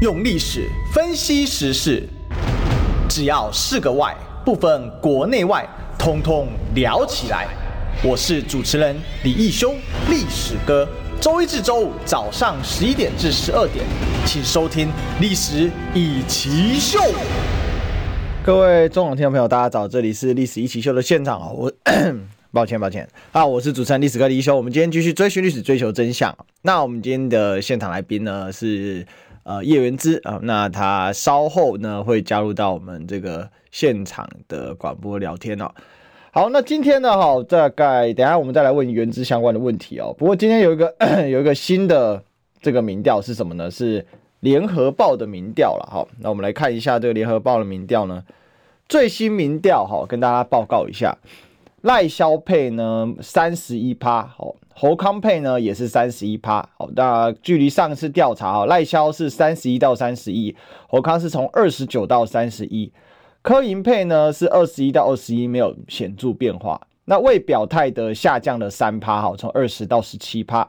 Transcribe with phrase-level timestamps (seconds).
[0.00, 2.08] 用历史分析时事，
[3.06, 7.46] 只要是个“外”，不分国内外，通通聊起来。
[8.02, 9.74] 我是主持人李义修，
[10.08, 10.88] 历史哥。
[11.20, 13.84] 周一至周五早上十一点至十二点，
[14.24, 14.88] 请收听
[15.20, 16.98] 《历史一奇秀》。
[18.42, 21.50] 各位中广听众朋友，大家早，这里是《历史一奇秀》的现场啊！
[21.50, 21.70] 我
[22.52, 23.44] 抱歉，抱歉啊！
[23.44, 24.56] 我是主持人历史哥李义修。
[24.56, 26.34] 我们今天继续追寻历史，追求真相。
[26.62, 29.06] 那我们今天的现场来宾呢是。
[29.50, 35.68] 呃，叶元之啊，那他稍后呢会加入到我们这个现场的广播聊天哦。
[36.30, 40.14] 好，那今天呢，哈，大概等下我们再来问元之相关的问题哦。
[40.16, 40.94] 不过今天有一个
[41.28, 42.22] 有一个新的
[42.62, 43.68] 这个民调是什么呢？
[43.68, 44.06] 是
[44.38, 45.88] 联合报的民调了。
[45.90, 48.22] 好，那我们来看一下这个联合报的民调呢，
[48.88, 51.18] 最新民调哈，跟大家报告一下，
[51.82, 54.54] 赖萧配呢三十一趴，好。
[54.72, 60.56] 侯康配呢也是三十一趴，好，那距离上次调查哈，赖萧是三十一到三十一，
[60.88, 62.90] 侯康是从二十九到三十一，
[63.42, 66.80] 柯银配呢是二十一到二十一，没有显著变化。
[67.04, 70.66] 那未表态的下降了三趴，哈，从二十到十七趴。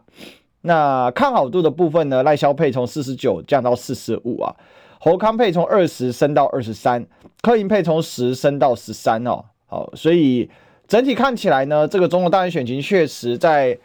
[0.64, 4.54] 那看好度的部分呢，赖萧配从四十九降到四十五啊，
[5.00, 7.06] 侯康配从二十升到二十三，
[7.42, 10.50] 柯银配从十升到十三哦，好，所以
[10.92, 13.78] 整体看起来呢，这个中国大选选情确实在。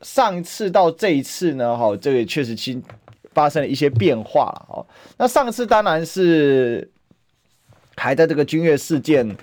[0.00, 2.80] 上一次到这一次呢，哈，这个确实新
[3.32, 4.86] 发生了一些变化了，哦。
[5.16, 6.88] 那上次当然是
[7.96, 9.36] 还在这个君悦事件，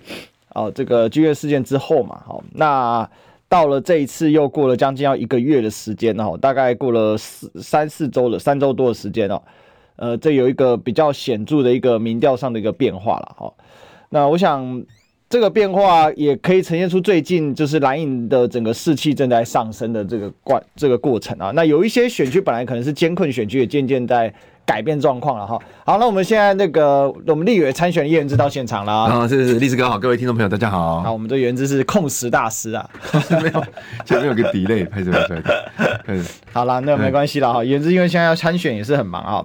[0.53, 3.05] 哦，这个君悦事件之后嘛，好，那
[3.49, 9.41] 到了这一次又过了将近要一个月的时间，哦，大概过了四三四周了，三周多的时间哦，
[9.97, 13.53] 呃，这有一个比较显著的一个民调上的一个变化了，哈。
[14.07, 14.85] 那我想。
[15.27, 21.51] 这个变化也可以呈现出最近就是蓝营的整个士气正在上升的这个过这个过程啊。
[21.55, 24.31] 那有一些选区本来可能是艰困选区，也渐渐在
[24.67, 25.59] 改变状况了哈。
[25.83, 29.25] 好，那我们现在那个我们立委参选的叶元之到现场了啊。
[29.27, 31.01] 是是，历史哥好，各位听众朋友大家好。
[31.01, 32.87] 好，我们这元之是控时大师啊，
[33.41, 33.63] 没有
[34.05, 35.71] 前面有个 delay，拍什么拍的？
[36.05, 37.63] 嗯， 好了，那没关系了哈。
[37.63, 39.43] 元之因为现在要参选也是很忙啊。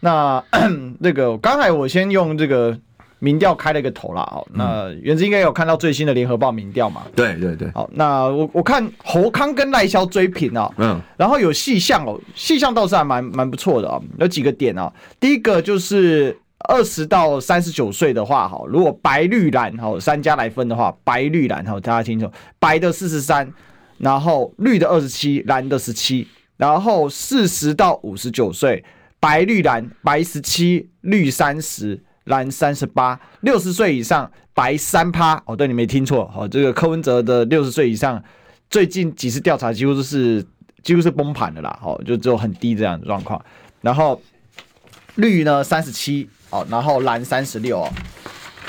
[0.00, 0.42] 那
[1.00, 2.78] 那个刚才我先用这个。
[3.20, 7.02] 民调开了一个头了哦，那原子应该有看到最新的联合报民调嘛？
[7.16, 7.68] 对对对。
[7.72, 14.92] 好，那我我看侯康跟赖萧追平哦，嗯，然后有细项哦，细项倒是还蛮蛮不错的啊，有几个点啊。
[15.18, 22.30] 第一个就是二十到三十九岁的话，哈，如果白绿蓝哈三家来分的话，白绿蓝哈大家清楚，
[22.60, 23.52] 白的四十三，
[23.98, 28.84] 然后绿的二十七，蓝的十七，然后四十到五十九岁，
[29.18, 32.00] 白绿蓝，白十七，绿三十。
[32.28, 38.22] 蓝三十八，六十岁以上白三趴哦，对，你没听错，哦，这个柯文哲的六十岁以上，
[38.70, 40.44] 最近几次调查几乎都是
[40.82, 43.42] 几乎是崩盘的啦，哦，就只有很低这样的状况。
[43.80, 44.20] 然后
[45.16, 47.92] 绿呢三十七，哦，然后蓝三十六哦。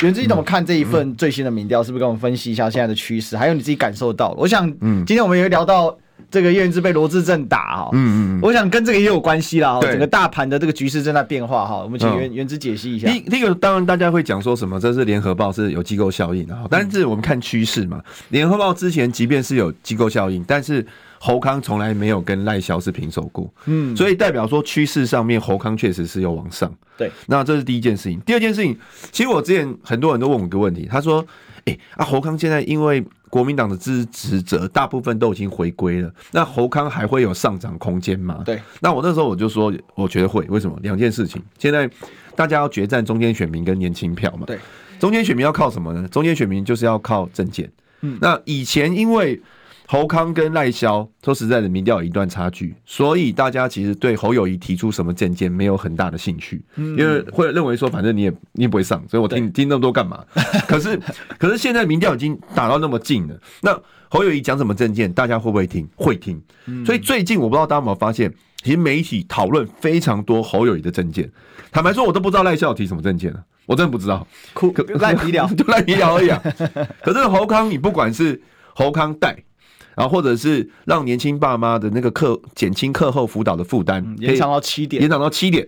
[0.01, 1.83] 元之你怎么看这一份最新的民调？
[1.83, 3.35] 是不是跟我们分析一下现在的趋势？
[3.35, 4.29] 还有你自己感受到？
[4.37, 5.97] 我想，嗯，今天我们也会聊到。
[6.31, 9.79] 这个叶元之被罗志正打哈，嗯嗯，我想跟这个也有关系啦。
[9.81, 11.77] 整个大盘的这个局势正在变化哈。
[11.83, 13.07] 我们请元元之解析一下。
[13.07, 16.67] 第第一个，当然大家会讲说什么，这是联合报是有机构效应的哈。
[16.69, 20.85] 但是我们看趋势嘛，联合报之前即便是有机构效应，但是
[21.17, 26.71] 侯康从来没有跟赖萧是平手过，嗯，所以代表说趋势上面侯康确实是有往上。
[26.97, 28.19] 对，那这是第一件事情。
[28.25, 28.77] 第二件事情，
[29.11, 31.25] 其实我之前很多人都问我一个问题，他说
[31.65, 38.41] ：“哎啊，侯康现在因为。”国民党的支持者大部分都已经回归了，那侯康还会有上涨空间吗？
[38.43, 40.43] 对，那我那时候我就说，我觉得会。
[40.45, 40.75] 为什么？
[40.81, 41.39] 两件事情。
[41.59, 41.87] 现在
[42.35, 44.47] 大家要决战中间选民跟年轻票嘛。
[44.47, 44.57] 对，
[44.97, 46.07] 中间选民要靠什么呢？
[46.07, 47.71] 中间选民就是要靠政见。
[48.01, 49.39] 嗯，那以前因为。
[49.91, 60.23] 侯康跟赖萧说实在的，民调有一段差距，所以大家其实对侯友谊提出什么政见没有很大的兴趣，因为会认为说反正你也你也不会上，所以我听听那么多干嘛？
[60.69, 60.95] 可是
[61.39, 63.75] 可是现在民调已经打到那么近了，那
[64.09, 65.89] 侯友谊讲什么政见，大家会不会听？
[65.95, 66.39] 会听。
[66.85, 71.27] 所以最近我不知道大家有没有发现，其实媒体讨论非常多侯友谊的政见。
[71.71, 76.39] 坦白说，我都不知道赖萧提什么政见了，我真的不知道，哭赖 皮聊 就赖皮聊而已啊。
[77.01, 78.39] 可是侯康，你不管是
[78.75, 79.35] 侯康带。
[79.99, 85.67] 然后或者是让年轻爸妈的那个课减轻课后辅导的负担，延长到七点，延长到七点。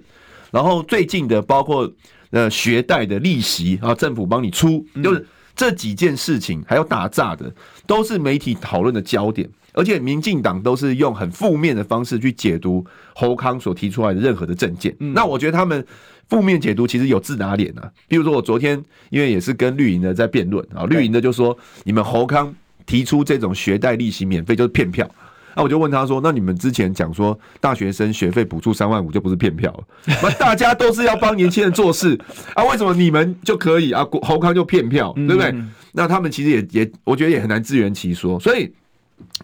[0.52, 1.92] 然后最近的包括
[2.30, 7.54] 呃学贷的利息啊，政府帮你出，就是这几件事情，还有打诈的，
[7.86, 9.50] 都是媒体讨论的焦点。
[9.74, 14.96] 而且民进党都是用很负面的方式去解读侯康所提出来的任何的政见。
[15.14, 15.86] 那我觉得他们
[16.30, 17.92] 负面解读其实有自打脸啊。
[18.08, 22.56] 比如说我昨天因为也是跟绿营的在辩论啊，绿营的就说你们侯康。
[22.86, 25.10] 提出这种学贷利息免费就是骗票，
[25.56, 29.84] 那我就问他说：“那你们之前讲说大学生学费补助三万五就不是骗票了？
[30.24, 32.18] 那大家都是要帮年轻人做事
[32.56, 34.06] 啊，为什么你们就可以啊？
[34.22, 35.54] 侯康就骗票，对不对？
[35.94, 38.40] 那他们其实也也，我觉得也很难自圆其说。
[38.40, 38.72] 所以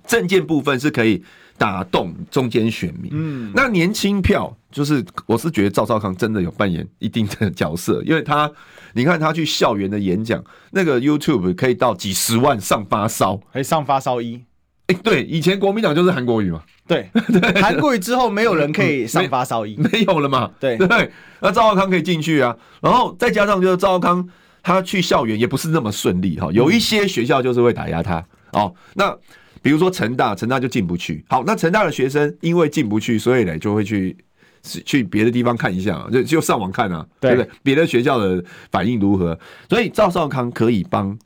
[0.05, 1.21] 证件部分是可以
[1.57, 3.09] 打动中间选民。
[3.13, 8.51] 嗯，那年轻票就是，我是觉得赵少康真的有扮演一定的角色，因为他
[8.93, 14.41] 你看他去校园的演讲，那个 YouTube 可以到几十万上发烧，还上发烧一。”
[14.87, 17.09] 哎，对，以前国民党就是韩国语嘛，对，
[17.61, 20.77] 韩国语之后没有人可以上发烧衣， 没有了嘛，对。
[20.77, 21.11] 对，
[21.41, 24.29] 那赵少康可以进去啊，然后再加上就是赵少康
[24.63, 28.25] 他去校园也不是那么顺利哈，有一些学校就是会打压他。
[28.51, 29.13] 哦，那
[29.61, 34.15] 比如说成大，成大就进不去，好，那成大的学生因为进不去，所以呢就会去
[34.63, 37.49] 去别的地方看一下，就就上网看啊，对不对？
[37.63, 39.39] 别的学校的反应如何？
[39.69, 41.17] 所以赵少康可以帮。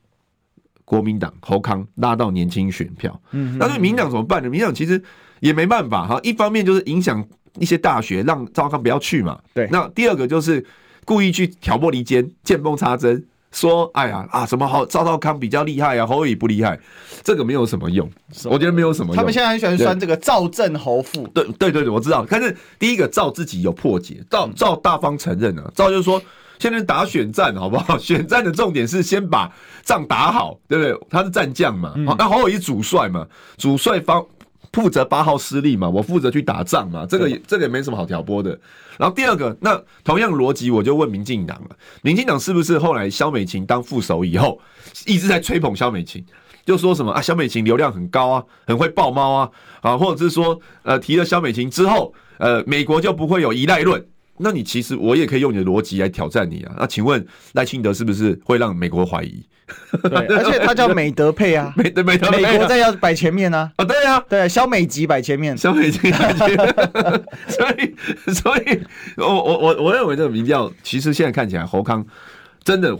[0.83, 4.49] 国民党侯康拉到年轻选票，嗯，那对民党怎么办呢？
[4.49, 5.01] 民党其实
[5.39, 6.19] 也没办法哈。
[6.21, 7.25] 一方面就是影响
[7.59, 9.39] 一些大学，让赵少康不要去嘛。
[9.53, 10.65] 对，那第二个就是
[11.05, 16.79] 故意去挑拨离间、见缝插针，说哎呀啊什么好赵少康比较厉害啊，侯友宜不厉害，
[17.23, 18.09] 这个没有什么用。
[18.45, 19.15] 我觉得没有什么用。
[19.15, 21.27] 他们现在很喜欢酸这个赵正侯富。
[21.27, 22.25] 对对对对，我知道。
[22.29, 26.21] 但是第一个赵自己有破解，赵赵大方承认了，赵就是说。
[26.59, 27.97] 现在打选战好不好？
[27.97, 29.51] 选战的重点是先把
[29.83, 31.07] 仗打好，对不对？
[31.09, 33.25] 他是战将嘛，那侯友宜主帅嘛，
[33.57, 34.23] 主帅方
[34.73, 38.57] 负责八号失利嘛，我负责去打仗嘛，这个也这个也没什么好挑拨的。
[38.97, 44.59] 然后第二个，那同样逻辑，我就问民进党了，民进党是不是后来萧美琴当副手以后，
[45.05, 46.23] 一直在吹捧萧美琴，
[46.65, 49.49] 就说什么啊，萧美琴流量很高啊，很会爆猫啊，
[49.81, 54.05] 啊，或者是说，呃，提了萧美琴之后，呃，美国就不会有依赖论。
[54.41, 56.73] 那你其实我也可以用你的逻辑来挑战你啊！
[56.79, 59.45] 那请问赖清德是不是会让美国怀疑？
[60.03, 63.71] 对， 而且他叫美德配啊， 美德美德，美国在要摆前面啊！
[63.77, 66.75] 啊，对啊，对，小美吉摆前面，小美吉摆前面，
[67.47, 68.79] 所以，所以
[69.17, 72.05] 我我我我认为这个民调其实现在看起来侯康
[72.63, 72.97] 真的。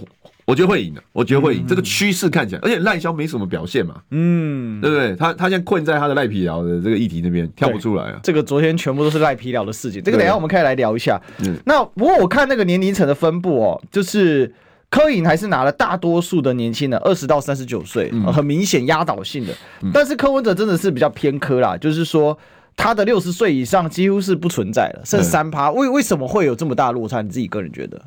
[0.52, 1.66] 我觉得会赢的，我觉得会赢。
[1.66, 5.16] 这个趋势看起来，而且赖萧没什么表现嘛，嗯，对不对？
[5.16, 8.20] 他他现在困在他的赖皮寮的这个议题那边，跳不出来啊。
[8.22, 11.18] 这个昨天全部都是赖皮聊的事情，这个等下我们可以来聊一下。
[11.40, 14.54] 嗯，那不过我看那个年龄层的分布哦，就是
[14.90, 19.54] 柯颖还是拿了大多数的年轻人，二十到三十九岁，很明显压倒性的。
[19.94, 22.38] 但是柯文哲真的是比较偏科啦，就是说
[22.76, 25.72] 他的六十岁以上几乎是不存在了，剩三趴。
[25.72, 27.22] 为为什么会有这么大落差？
[27.22, 28.02] 你自己个人觉得？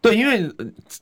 [0.00, 0.40] 对，因为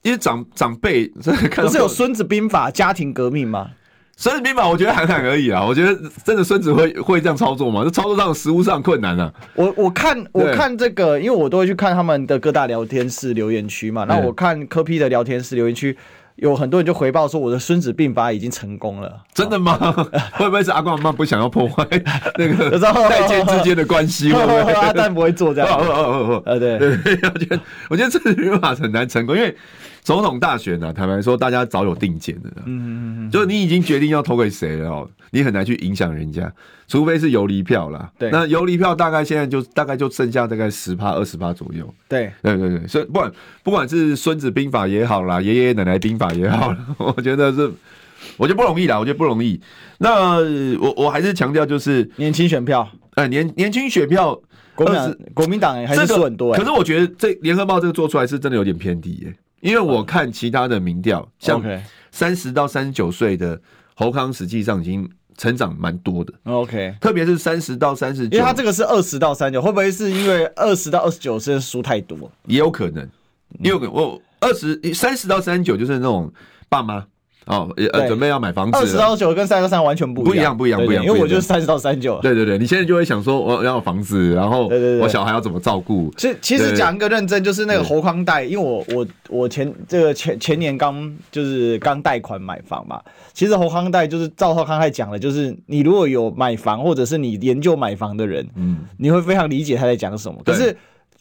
[0.03, 3.71] 因为长长辈不是有《孙子兵法》家庭革命吗？
[4.17, 5.95] 《孙子兵法》我觉得喊喊而已啊，我觉得
[6.25, 7.83] 真的孙子会会这样操作吗？
[7.85, 9.33] 这操作上实物上困难啊。
[9.55, 15.97] 我我看我看这个，因为我都会去看他们的各大聊天室留言区嘛，那我看科 P 的聊天室留言区。
[16.37, 19.77] 有很多人就回报说，我的《孙子病发》已经成功了，真的吗？
[20.35, 21.87] 会不会是阿公阿妈不想要破坏
[22.37, 22.79] 那个
[23.09, 24.33] 代间之间的关系？
[24.33, 25.69] 会不会阿蛋不会做这样？
[26.45, 26.91] 呃，对对，
[27.33, 27.61] 我觉得
[27.91, 29.57] 我觉得《孙子兵法》很难成功，因为。
[30.05, 32.51] 总统大选呢、啊，坦白说，大家早有定见的。
[32.59, 36.53] 嗯嗯嗯，就是你已经决定要投给谁了哦，你很难去影响人家，
[36.87, 38.13] 除非是游离票啦。
[38.19, 41.93] 对，那游离票大概现在就大概就剩下大概十趴二十趴左右。
[42.07, 47.73] 对对对对，所以不管不管是孙子兵法也好啦，爷爷奶奶兵法也好啦， 我觉得是
[48.37, 49.59] 我觉得不容易啦，我觉得不容易。
[49.97, 50.37] 那
[50.81, 54.39] 我我还是强调就是年轻选票，哎年年轻选票，
[54.75, 56.55] 国民党国民党还是输很多。
[56.55, 59.37] 可是我觉得这联合报这个做出来是真的有点偏低耶、欸。
[59.65, 61.63] 因为我看其他的民调，像
[62.11, 63.59] 三十到三十九岁的
[63.95, 66.35] 侯康，实际上已经成长蛮多的。
[66.45, 72.31] OK，特别是三十到三十九，因为他这个是二十到三十九，会不会是因为二十到二十九岁输太多？
[72.45, 73.09] 也有可能，
[73.61, 73.95] 也有可能。
[73.95, 76.31] 我二十三十到三十九就是那种
[76.69, 77.07] 爸妈。
[77.47, 81.05] 哦，呃，准备要买房子，二十到九跟三十到三完全不一样，不一样，不一样，不一样。
[81.05, 82.19] 因为我就是三十到三九。
[82.23, 84.69] 对对对，你现在就会想说，我要房子，然后
[85.01, 86.13] 我小孩要怎么照顾？
[86.17, 93.01] 其实其实讲一个认真，就是那个侯康贷，因为我我我前这个前前年刚就是刚贷款买房嘛。
[93.33, 100.41] 其实侯康贷就是赵浩康还讲的，就是你如果有买房或者是你研究买房的人，嗯，你会非常理解他在讲什么。
[100.45, 100.75] 可是。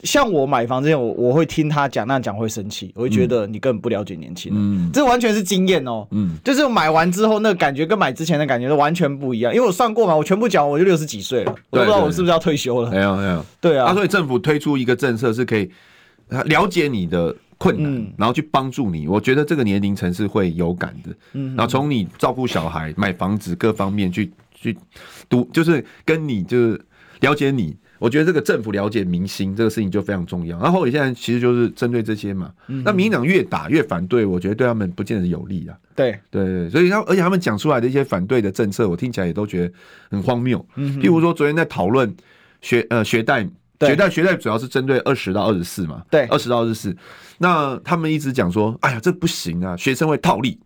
[0.03, 15.71] 像我买房之前，我我会听他讲，那讲会生气，我会觉得你根本不了解年轻人，嗯，这完全是经验哦，嗯，就是买完之后那个感觉跟买之前的感觉都完全不一样，因为我算过嘛，我全部讲我就六十几岁了，我不知道我是不是要退休了，没有没有，对啊，所以政府推出一个政策是可以
[16.45, 24.77] 了解你的困难，然后去帮助你，我觉得这个年龄层是会有感的，嗯，然后从你照顾小孩、买房子各方面去去
[25.29, 26.81] 读，就是跟你就是
[27.21, 27.73] 了解你。
[28.03, 30.59] 我觉得这个政府了解民心这个事情就非常重要。
[30.59, 35.77] 然后你现在其实就是针对这些嘛，那民进党越打越反对，我觉得对他们不见得有利啊。
[35.95, 39.73] 对对，所以他而且他们讲出来的一些反对的政策，我听起来也都觉得
[40.11, 40.59] 很荒谬。
[40.75, 42.13] 譬如说昨天在讨论
[42.59, 43.47] 学呃学贷，
[43.79, 46.93] 学贷学贷主要是针对二十到二十四嘛，对，二十到二十四。
[47.37, 50.59] 那他们一直讲说，哎呀，这不行啊，学生会套利。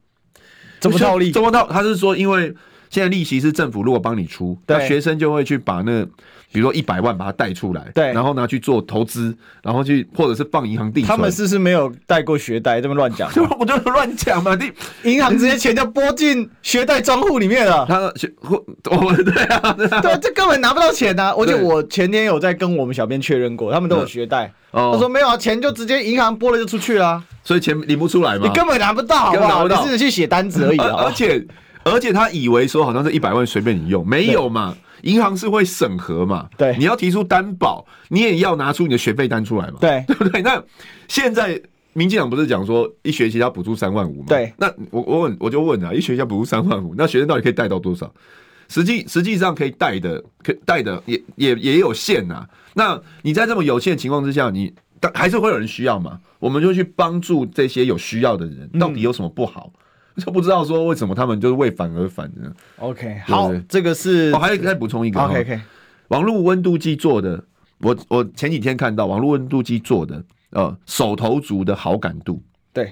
[0.79, 1.31] 怎么套利？
[1.31, 1.67] 怎么套？
[1.67, 2.51] 他是说因为。
[2.89, 6.09] 现在利息是政府如果帮你出，那学生就会去把那个，
[6.51, 11.15] 比如说一百万把它贷出来，对，然后拿去做投资，然后去或者是放银行定存。
[11.15, 12.79] 他们是不是没有贷过学贷？
[12.79, 13.29] 这么乱讲？
[13.59, 14.71] 我就乱讲嘛，你
[15.11, 17.85] 银行直接钱就拨进学贷账户里面了。
[17.85, 18.63] 他学我
[19.23, 21.33] 对啊，对啊，这根本拿不到钱啊！
[21.37, 24.51] 而且我前天有在跟我们小编确认过，他们都有学贷。
[24.71, 29.67] 他说没有啊，钱就直接银行拨了就出去了，所以钱领不出来嘛，你根本拿不到，好不好？
[29.67, 31.45] 你只是去写单子而已啊，而且。
[31.89, 34.75] 而且他以为说好像是一百万随便你用，没有嘛？
[35.03, 36.49] 银行是会审核嘛？
[36.57, 39.77] 对，你要提出担保，你也要拿出你的学费单出来嘛？
[39.79, 40.41] 对， 对不对？
[40.41, 40.63] 那
[41.07, 41.61] 现在
[41.93, 44.25] 民进党不是讲说一学期要补助三万五嘛？
[44.27, 48.11] 对，那我我问我就问啊，一学期要补助三万五，那学生到底可以贷到多少？
[48.69, 52.45] 实际实际上可以贷的，可贷的也也也有限呐。
[52.73, 56.19] 那你在这么有限的情况之下，你但还是会有人需要嘛？
[56.39, 59.71] 我们就去帮助这些有需要的人，到底有什么不好？
[59.73, 59.79] 嗯
[60.25, 65.19] 就不知道说为什么他们就是为反而反呢？OK，好，这个是我还要再补充一个。
[65.21, 65.59] OK，OK，
[66.07, 67.43] 网络温度计做的，
[67.81, 72.41] 我我前几天看到网络温度计做的，呃，手头族的好感度，
[72.73, 72.91] 对，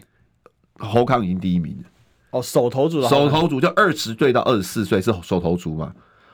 [0.78, 1.90] 侯康已经第一名了。
[2.30, 5.92] 哦，手头族的手头族就二十岁到二十四岁是手头族嘛？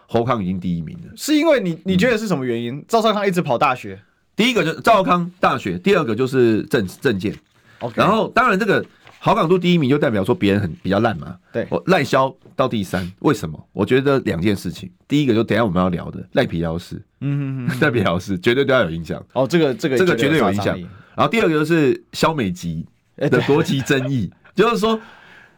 [0.08, 2.84] 侯康已经第一名了，是因为你你觉得是什么原因？
[2.86, 3.98] 赵少康一直跑大学，
[4.36, 7.34] 第一个就是赵少康大学，第二个就是政政见。
[7.80, 8.86] OK，然后当然这个。
[9.24, 11.38] 好感度第一名就代表说别人很比较烂嘛？
[11.54, 13.70] 对，我赖萧到第三，为什么？
[13.72, 19.24] 我觉得两件事情，第一个就等一下我们要聊的赖皮寮事，嗯哼哼，赖皮寮事绝对对他有影响。
[19.34, 20.76] 哦，这个这个这个绝对有影响。
[21.14, 22.84] 然后第二个就是萧美吉
[23.16, 25.00] 的国籍争议， 就是说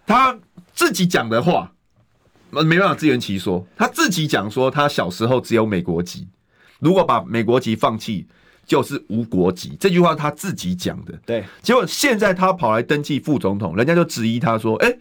[0.05, 0.37] 他
[0.73, 1.71] 自己讲的话，
[2.49, 3.65] 没办法自圆其说。
[3.77, 6.27] 他自己讲说他小时候只有美国籍，
[6.79, 8.27] 如果把美国籍放弃。
[8.73, 11.43] 就是无国籍这句话他自己讲的，对。
[11.61, 14.91] 结果现在他跑来登记副总统，人家就质疑他说：“哎，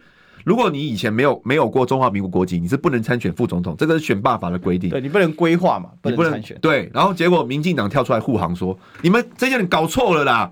[0.43, 4.91] 如果你以前没有没有过中华民国国籍，你是不能参选副总统，这个是选罢法的规定。
[4.91, 6.55] 对你不能规划嘛，不能参选。
[6.61, 10.51] 对，然后结果民进党跳出来护航说：你们这些人搞错了啦！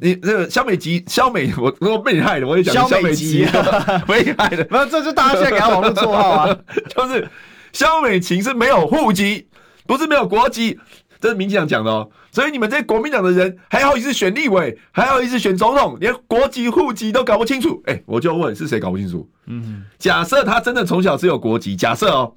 [0.00, 3.44] 你这个萧美吉、萧美， 我我被你害了，我也讲萧美吉，
[4.06, 4.64] 被你害的。
[4.70, 6.56] 没有，这是大家现在给他网络绰号啊，
[6.94, 7.28] 就是
[7.72, 9.48] 萧美琴是没有户籍，
[9.84, 10.78] 不是没有国籍。”
[11.22, 17.80] 这是民进党讲的哦，所以你们这些国民党的人还好意思选立委，还好意思选总统，连国籍户籍都搞不清楚。
[17.86, 19.26] 哎，我就问是谁搞不清楚？
[19.46, 22.34] 嗯，假设他真的从小只有国籍，假设哦，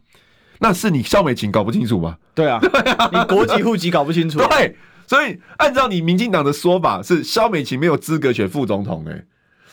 [0.60, 2.16] 那是你肖美琴搞不清楚吧？
[2.36, 4.38] 对啊， 对啊，你国籍户籍搞不清楚。
[4.38, 4.78] 对，
[5.08, 9.04] 所以按照你民进党的说法，是肖美琴没有资格选副总统。
[9.10, 9.26] 哎。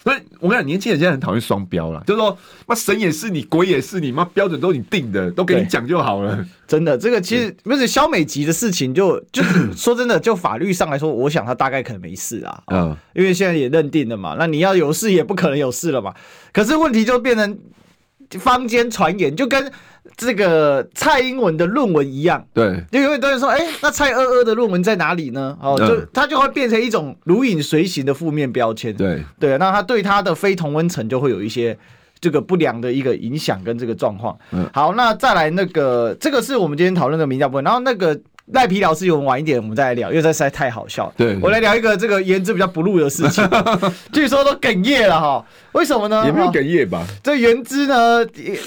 [0.02, 6.44] 所以我跟你讲，年轻人现在很讨厌双标了，就是说，妈神也是你，鬼也是你，妈标准都是你定的，都给你讲就好了。
[6.66, 12.62] 真的，这个其实不是肖美吉的事情就，就就 说真的，就法律上来说，我想他大概可能没事啊。
[12.73, 16.12] 嗯，因为现在也认定了嘛，那你要有事也不可能有事了嘛。
[16.52, 17.59] 可是问题就变成
[18.40, 19.71] 坊间传言，就跟。
[20.16, 25.56] 这个蔡英文的论文一样，对，就有很多人说，哎，那蔡二二的论文在哪里呢？
[25.61, 31.76] 哦，就他就会变成一种如影随形的负面标签，对对，那他对他的非同温层就会有一些
[32.21, 34.37] 这个不良的一个影响跟这个状况。
[34.50, 38.18] 嗯，好，那再来那个，这个是我们今天讨论的民调部分，然后那个。
[38.52, 41.12] 赖皮老师，我们晚一点我们再来聊，因为这实在太好笑了。
[41.16, 43.49] 对，我来聊一个这个言之比较不露的事情，
[44.12, 45.44] 据说都哽咽了哈。
[45.73, 46.25] 为什么呢？
[46.26, 47.06] 也没有哽咽吧？
[47.23, 48.25] 这言之呢？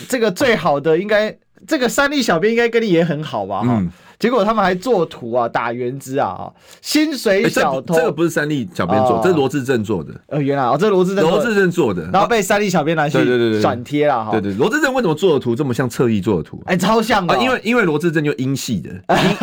[0.10, 1.36] 这个最好的应该，
[1.68, 3.62] 这个三立小编应该跟你也很好吧？
[3.62, 3.92] 哈、嗯。
[4.20, 6.50] 结果他们还做图啊，打原资啊，
[6.82, 10.14] 薪水小偷、欸这，这个不是三立小编做，哦、这是罗志正做的。
[10.28, 14.32] 呃，原来哦，这是罗志正罗志正做的，然后被三立小编拿去对对对转贴了哈。
[14.32, 16.62] 对对，罗志正为什么做的图这么像侧翼做的图？
[16.66, 18.90] 哎、欸，超像的、因为因为罗志正就英系的，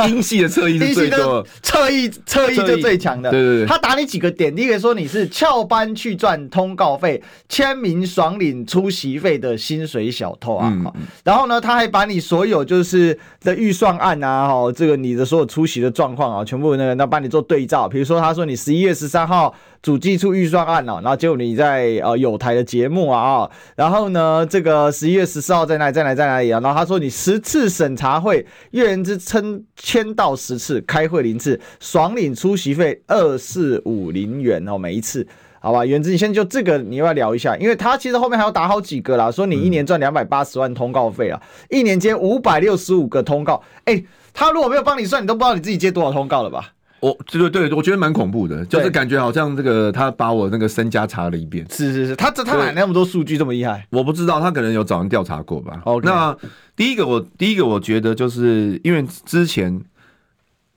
[0.07, 3.31] 英英系的侧翼是最多，侧翼侧翼就最强的。
[3.31, 10.69] 对对对，他打你几个点，第一个说你是翘班去赚通告费，签名爽领出席费的薪水小偷啊。
[10.73, 10.91] 嗯、
[11.25, 14.63] 然后呢，他还把你所有就是的预算案啊，哈。
[14.73, 17.89] 这个你的所有出席的状况啊，全部那个那帮你做对照。
[17.89, 26.61] 比如说，他说你十一月十三号主计处预算案哦，然后结果你在呃有台的节目啊，然后呢，这个十一月十四号在哪里在哪里在哪里啊？
[26.61, 35.27] 然后他说你十次审查会，月人之称签到十次，开会零次，爽领出席费二四五零元哦，每一次。
[35.63, 35.87] 好吧？
[35.87, 37.57] 原子，你先就这个你要不要聊一下？
[37.57, 41.41] 因为他其实后面还要打好几个啦，说你一年赚两百八十万通告费啊，
[41.71, 44.05] 嗯、一年接五百六十五个通告，哎、欸，
[44.35, 46.73] 他如果没有帮你算，你都不知道你自己接多少通告了吧？
[46.99, 51.67] 我对对对，我觉得蛮恐怖的，就是感觉好像这个他把我那个身家查了一遍。
[51.69, 53.85] 是是是，他这他哪那么多数据这么厉害？
[53.91, 55.83] 我不知道，他可能有找人调查过吧。
[55.85, 56.03] Okay.
[56.05, 56.37] 那
[56.77, 59.83] 第一个我第一个我觉得就是因为之前，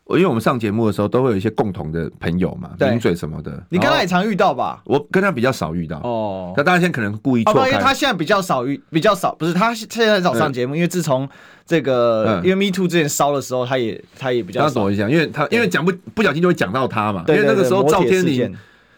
[0.09, 4.81] 因为我们上节目的时候都会有一些共同的朋友嘛，名嘴什么的，你跟他也常遇到吧？
[4.85, 6.53] 我跟他比较少遇到哦。
[6.55, 11.27] 那大家现在可能故意错开，因为他现在比较少遇，比较少不是他现在很少上节目，因为自从。
[11.67, 14.61] 这个，嗯、因为 Me Too 之前烧的时候，他也他也比较。
[14.61, 17.23] 他懂一下，因为他因为讲不不小心就会讲到他嘛。
[17.25, 18.55] 对对对，因为那个时候赵天林，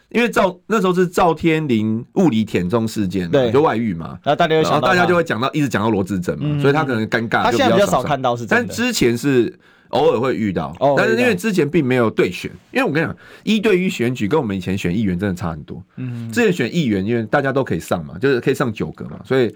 [0.09, 4.19] 因为赵那时候是赵天林物理舔中事件，对，就外遇嘛。
[4.21, 7.43] 然后大家就大家就会讲到，一直讲到罗志珍嘛，嗯、所以他可能尴尬。
[7.43, 9.57] 他现在比较少看到是真的，但之前是
[9.89, 15.83] 偶尔会遇到，但是因为之前并没有对选，因为我跟你讲，一对一选举跟我们以前选议员真的差很多。
[15.95, 19.53] 嗯，之前选议员，因为大家都可以上嘛，就是可以上九个嘛，所以。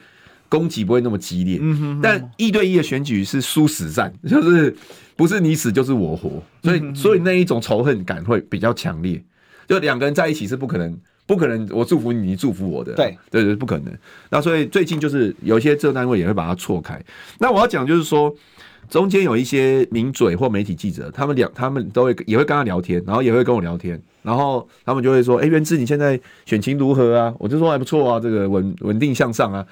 [0.49, 4.75] 攻击不会那么激烈，嗯、哼哼，但一对一的选举是殊死战， 就是
[5.15, 9.23] 不是你死就是我活，所以所以那一种仇恨感会比较强烈。
[9.65, 13.97] 就两个人在一起是不可能，不可能我祝福你，你祝福我的，对对对，不可能。
[14.29, 17.01] 那所以最近就是有一些政单位也会把它错开。
[17.39, 18.35] 那我要讲就是说，
[18.91, 29.65] 中间有一些名嘴或媒体记者，他们两他们都会也会跟他聊天，然后也会跟我聊天，然后他们就会说：“哎、袁志你现在选情如何啊？”我就说还不错啊，这个稳稳定向上啊。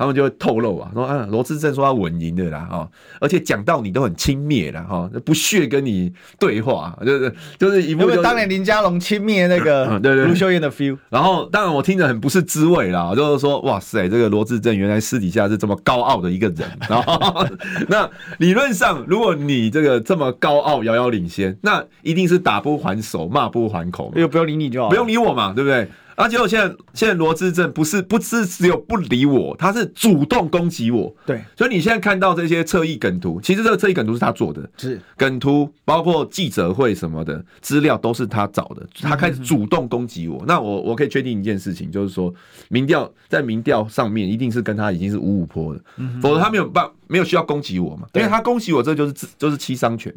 [0.00, 2.88] 他们就会透露啊，说啊，罗志正说他稳赢的啦，哈，
[3.20, 17.46] 而且讲到你都很轻蔑啦，哈，不屑跟你对话，就是就是一部分当年林佳龙轻蔑那个 对对卢秀燕的 feel，然后当然我听着很不是滋味啦，就是说哇塞，这个罗志正原来私底下是这么高傲的一个人， 然后
[17.88, 25.86] 那理论上如果你这个这么高傲遥遥领先，那一定是打不还手，骂不还口，又不用理你就好，不用理我嘛，对不对？
[26.20, 31.14] 而且我现在现在罗志正不是不是只有不理我，他是主动攻击我。
[31.24, 38.86] 对，所以你现在看到这些侧翼梗图，其实这个侧翼梗图是他做的，是梗图，包括记者会什么的资料都是他找的。
[39.00, 42.32] 他开始主动攻击我，嗯、那我我可以确定一件事情，就是说
[42.68, 48.06] 民调在民调上面一定是跟他已经是五五坡的，嗯、否则他没有办没有需要攻击我嘛？
[48.14, 50.14] 因为他攻击我，这就是就是七伤拳。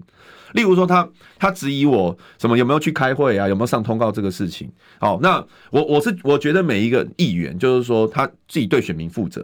[0.54, 1.08] 例如说他
[1.38, 4.72] 他质疑我什么有没有去开会啊，有没有上通告这个事情。
[5.00, 9.44] 好，那我我是我觉得每一个议员就是说他自己对选民负责。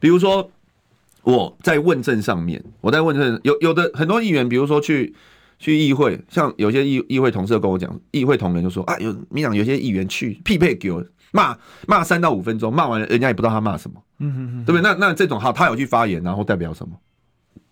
[0.00, 0.50] 比如说
[1.22, 5.14] 我在问政上面，我在问政有有的很多议员，比如说去
[5.58, 14.02] 去议会，像有些议议会同事跟我讲，议会同仁就说啊，有民党有些议员去匹配给我骂骂三到五分钟，骂完人家也不知道他骂什么，
[14.66, 14.80] 对不对？
[14.82, 16.94] 那那这种好，他有去发言，然后代表什么？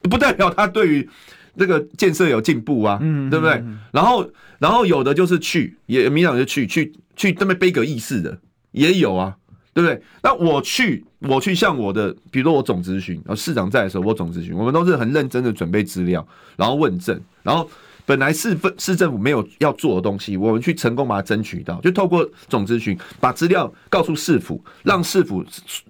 [0.02, 1.08] 不代表他对于。
[1.56, 3.62] 这个建设有进步啊，嗯，对不对？
[3.92, 8.38] 然后，然后有的就是去，也民党就去，去去那边杯葛议事的
[8.72, 9.36] 也有啊，
[9.72, 10.02] 对不对？
[10.22, 17.68] 那我去，我去向我的，比如说我总咨询，然后市长在的时候，我总咨询，我们都是很认真的准备资料，然后问政，然后。
[18.06, 25.44] 本来市分市政府没有要做的东西，我们去成功把它争取到，就透过总咨询把资料告诉市府，让市府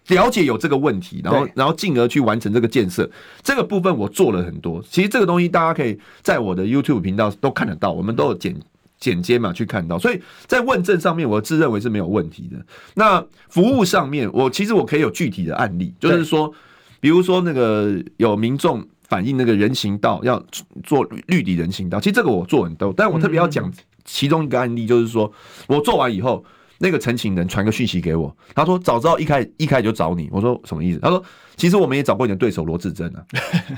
[0.09, 3.09] 了解有这个问题，然后然后进而去完成这个建设。
[3.43, 8.57] 这个部分我做了很多，其实这个东西大家可以在我的 YouTube 频道都看得到，我们都有剪
[8.99, 12.57] 剪接嘛去看到，所以在问政上面，我自认为是没有问题的。
[12.95, 16.51] 那服务上面，我其实我可以有具体的案例，就是说，
[16.99, 18.83] 比如说那个有民众。
[19.09, 20.45] 反映那个人行道要
[20.83, 23.73] 做绿底人行道，其实这个我做很多，但我特别要讲
[24.05, 25.33] 其中一个案例，就是说
[25.69, 26.45] 我做完以后，
[26.79, 30.99] 那个陈情人传个讯息给我，他说早知道一开一开始就找你，我说什么意思？
[30.99, 31.23] 他说
[31.57, 33.25] 其实我们也找过你的对手罗志正啊，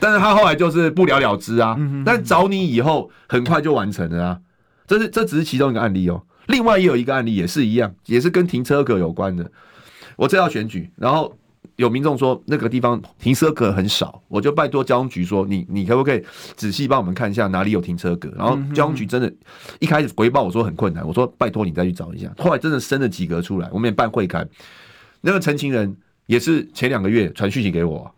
[0.00, 4.38] 但是他后来就是不了了之啊，但找你以后很快就完成了啊，
[4.86, 9.50] 这是这只是其中一个案例哦，另外也有一个案例也是一样，也是跟停车格有关的，
[10.16, 11.37] 我这要选举，然后。
[11.78, 16.20] 有民众说那个地方停车格很少，我就拜托交通局说，你你可不可以
[16.56, 18.28] 仔细帮我们看一下哪里有停车格？
[18.36, 19.32] 然后交通局真的，
[19.78, 22.28] 一开始回报我说很困难，我说拜托你再去找一下。
[22.36, 24.46] 后来真的升了几格出来，我们也办会刊。
[25.20, 28.12] 那个陈情人也是前两个月传讯息给我，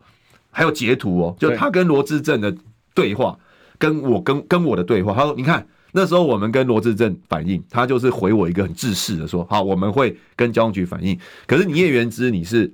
[0.50, 2.56] 还有截图哦，就他跟罗志正的
[2.94, 3.38] 对话，
[3.76, 5.12] 跟我跟跟我的对话。
[5.12, 11.20] 他说你看那时候我们跟罗志正反映，他就是回我一个很自私的说，好，我们会跟交通局反映。
[11.46, 12.72] 可是你叶元之你是。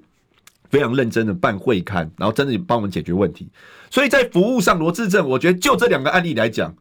[0.77, 3.49] 非常认真的办会刊，然后真的帮我们解决问题。
[3.91, 6.75] 所以在服务上，罗志正，我觉得就这两个案例来讲，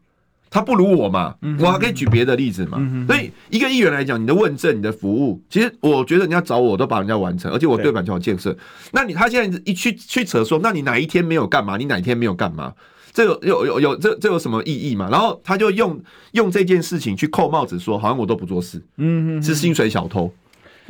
[0.49, 1.34] 他不如我嘛。
[1.60, 2.77] 我还可以举别的例子嘛。
[3.08, 8.53] 所以一个议员来讲，你的问政、你的服务，其实我觉得人家找我都把人家完成，而且我对板桥有建设。
[8.91, 11.77] 那你他现在一去去扯说，那你哪一天没有干嘛？
[11.77, 12.73] 你哪一天没有干嘛？
[13.13, 15.08] 这有有有有这这有什么意义嘛？
[15.10, 15.97] 然后他就用
[16.34, 20.29] 用这件事情去扣帽子，说好像我都不做事，嗯，是薪水小偷。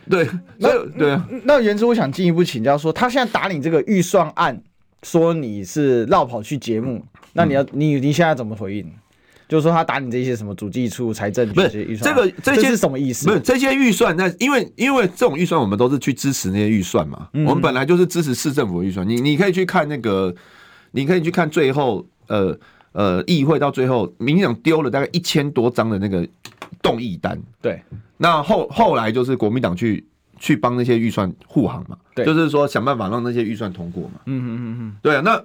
[0.09, 1.27] 对，那对啊。
[1.43, 4.61] 那原之，我想进一步请教说，他现在打你这个预算案，
[5.03, 8.91] 说你是绕跑去节目，那你要你你现在怎么回应？
[9.47, 13.27] 就是说他打你这些什么主计处、财政这些预算，这个这些这是什么意思？
[13.27, 17.29] 不是这些预算，那因为因为这种预算，我们都是去支持那些预算嘛。
[17.33, 19.07] 嗯、我们本来就是支持市政府的预算。
[19.07, 20.33] 你你可以去看那个，
[20.91, 22.57] 你可以去看最后呃
[22.95, 26.27] 呃议会到最后，民进党丢了大概一千多张的那个
[26.81, 27.39] 动议单。
[27.61, 27.79] 对，
[28.17, 30.03] 那后后来就是国民党去
[30.39, 31.97] 去帮那些预算护航嘛。
[32.15, 34.21] 对，就是说想办法让那些预算通过嘛。
[34.25, 35.43] 嗯嗯嗯嗯，对啊，那。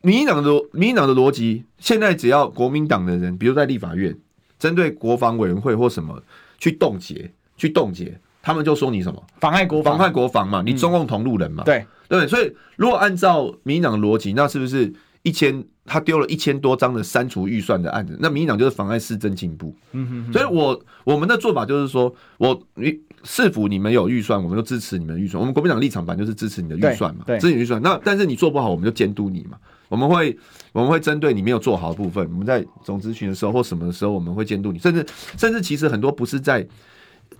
[0.00, 4.16] 民进党的民进党的逻辑，现在只要国民党的人，比如在立法院
[4.56, 6.22] 针对国防委员会或什么
[6.56, 14.90] 去冻结、去冻结，他们就说你什么妨碍国防、妨碍国防嘛，你中共同路人嘛，对对，所以如果按照民进党的逻辑，那是不是
[15.28, 18.16] 一千他丢了一千多张的删除预算的案子？
[18.20, 19.74] 那民进党就是妨碍市政进步。
[19.92, 22.98] 嗯哼，所以我我们的做法就是说，我你。
[23.24, 25.40] 市府你们有预算，我们就支持你们的预算。
[25.40, 27.82] 我们国民党立场版就是支持你的预算嘛，支持预算。
[27.82, 29.58] 那但是你做不好，我们就监督你嘛。
[29.88, 30.38] 我们会
[30.72, 34.78] 我们会针对你没有做好的部分，我们在总咨询的时候或什么的时候，我们会监督你。
[34.78, 35.04] 甚至
[35.36, 36.64] 甚至其实很多不是在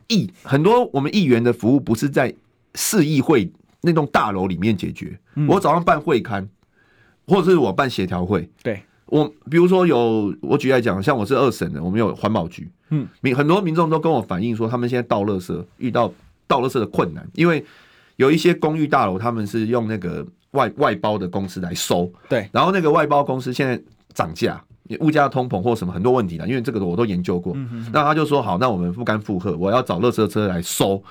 [0.09, 2.35] 议很多我们议员的服务不是在
[2.75, 3.49] 市议会
[3.81, 5.17] 那栋大楼里面解决。
[5.47, 6.47] 我早上办会刊，
[7.29, 8.51] 或者是我办协调会。
[8.63, 8.83] 对。
[9.11, 16.13] 我比如说有我举例来讲，像我是二审的，我们有环保局，嗯，民很多民众都跟我反映说，他们现在倒垃圾遇到
[16.47, 17.65] 倒垃圾的困难，因为
[18.17, 23.81] 有一些公寓大楼他们是用那个外外包的公司来收，对，然后那个外包公司现在
[24.13, 24.63] 涨价，
[25.01, 27.57] 物价通膨或什么很多问题的，因为这个我都研究过，
[27.91, 31.03] 那他就说好，那我们不甘负荷，我要找垃圾车来收。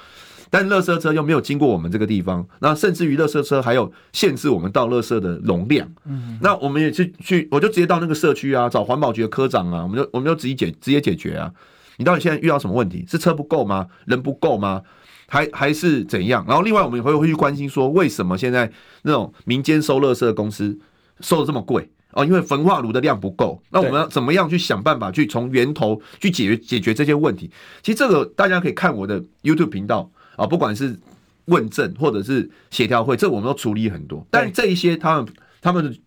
[0.50, 5.88] 但垃圾车又没有经过我们这个地方，那甚至于垃圾车还有限制我们倒垃圾的容量。
[6.06, 11.52] 嗯，那我们也去去，我就直接到那个社区啊，找环保局的科长啊，我们就我们就直接解直接解决啊。
[11.98, 13.04] 你到底现在遇到什么问题？
[13.08, 13.88] 是车不够吗？
[14.06, 14.82] 人不够吗？
[15.28, 16.46] 还还是怎样？
[16.48, 20.80] 然后另外我们也会会去关心说，为什么现在那种民间收垃圾的公司
[21.20, 21.90] 收的这么贵？
[22.14, 23.62] 哦，因为焚化炉的量不够。
[23.72, 27.52] 那我们要怎么样去想办法去从源头去解决解决这些问题？
[27.84, 30.10] 其实这个大家可以看我的 YouTube 频道。
[30.38, 30.97] 啊，不管是
[31.45, 34.26] 问政或者是协调会，这我们都处理很多。
[34.32, 35.28] 但这一些他们
[35.62, 35.97] 他们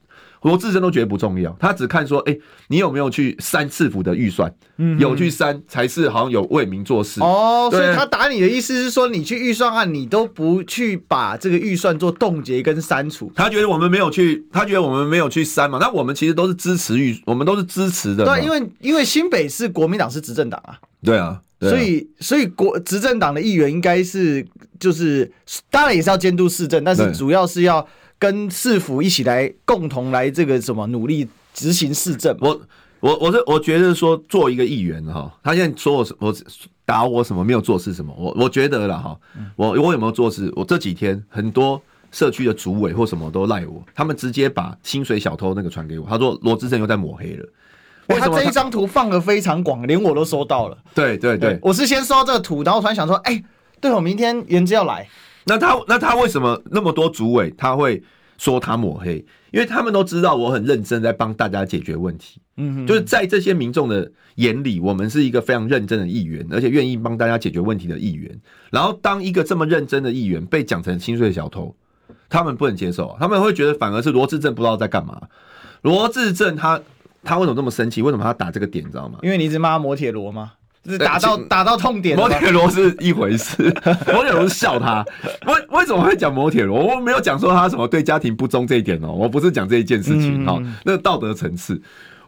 [0.42, 4.50] 罗致政都觉得不重要，他只看说，哎、欸，你有没有去删市府的预算？
[4.78, 7.20] 嗯，有去删才是好像有为民做事。
[7.20, 13.30] 哦，所以他打你的意思是说，你去预算案，你都不去把这个预算做冻结跟删除。
[13.34, 15.76] 他觉得我们没有去，他觉得我们没有去删嘛？
[15.78, 18.24] 那我们其实都是支持预，我们都是支持的。
[18.24, 20.78] 对，因为因为新北市国民党是执政党啊。
[21.04, 21.42] 对啊。
[21.60, 24.46] 所以，所以国执政党的议员应该是
[24.78, 25.30] 就是，
[25.70, 27.86] 当然也是要监督市政，但是主要是要
[28.18, 32.34] 跟市府一起来共同来这个什么努力执行市政。
[32.40, 32.58] 我
[33.00, 36.34] 我我是我觉得说，做一个议员哈，他现在说我我
[36.86, 39.20] 打我什么没有做事什么，我我觉得了哈，
[39.56, 40.50] 我我有没有做事？
[40.56, 47.46] 我这几天很多社区的主委或什么都赖我，他们直接把薪水小偷那个传给我，他说罗志正又在抹黑了。
[48.18, 50.78] 他这一张图放的非常广，连我都收到了。
[50.94, 53.42] 对对对，我是先收到这个图，然后突然想说，哎，
[53.80, 55.06] 对，我明天原之要来。
[55.44, 58.02] 那他那他为什么那么多主委他会
[58.38, 59.24] 说他抹黑？
[59.52, 62.40] 因为他们都知道我很认真在帮大家解决问题。
[62.56, 68.30] 嗯哼，就是在这些民众的眼里，我们是一个非常认真的议员，而且愿意帮大家解决问题的议员。
[68.70, 71.74] 然后当一个这么认真的议员被讲成薪水小偷，
[72.28, 73.16] 他们不能接受啊！
[73.18, 75.20] 他们会觉得反而是罗志正不知道在干嘛。
[75.82, 76.80] 罗志正他。
[77.22, 78.02] 他为什么这么生气？
[78.02, 78.84] 为什么他打这个点？
[78.84, 79.18] 你知道吗？
[79.22, 80.52] 因为你一直骂摩铁罗吗？
[80.82, 82.16] 就是打到打到痛点。
[82.16, 83.62] 摩铁罗是一回事，
[84.10, 85.04] 摩铁罗是笑他。
[85.46, 86.82] 为为什么会讲摩铁罗？
[86.82, 91.80] 我没有讲说他什么对家庭不忠这一点哦，我不是讲这一件事情哈，那道德层次。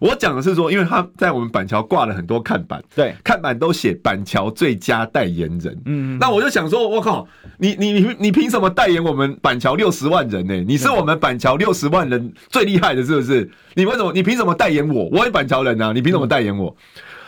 [0.02, 5.80] 我讲的是说，因为他在我们板桥挂了很多看板，对，看板都写板桥最佳代言人。
[5.84, 7.24] 嗯，那我就想说，我靠，
[7.58, 10.54] 你你你你凭什么代言我们板桥六十万人呢？
[10.66, 13.48] 你是我们板桥六十万人最厉害的，是不是？
[13.74, 14.12] 你为什么？
[14.12, 15.08] 你凭什么代言我？
[15.12, 16.76] 我也板桥人啊，你凭什么代言我？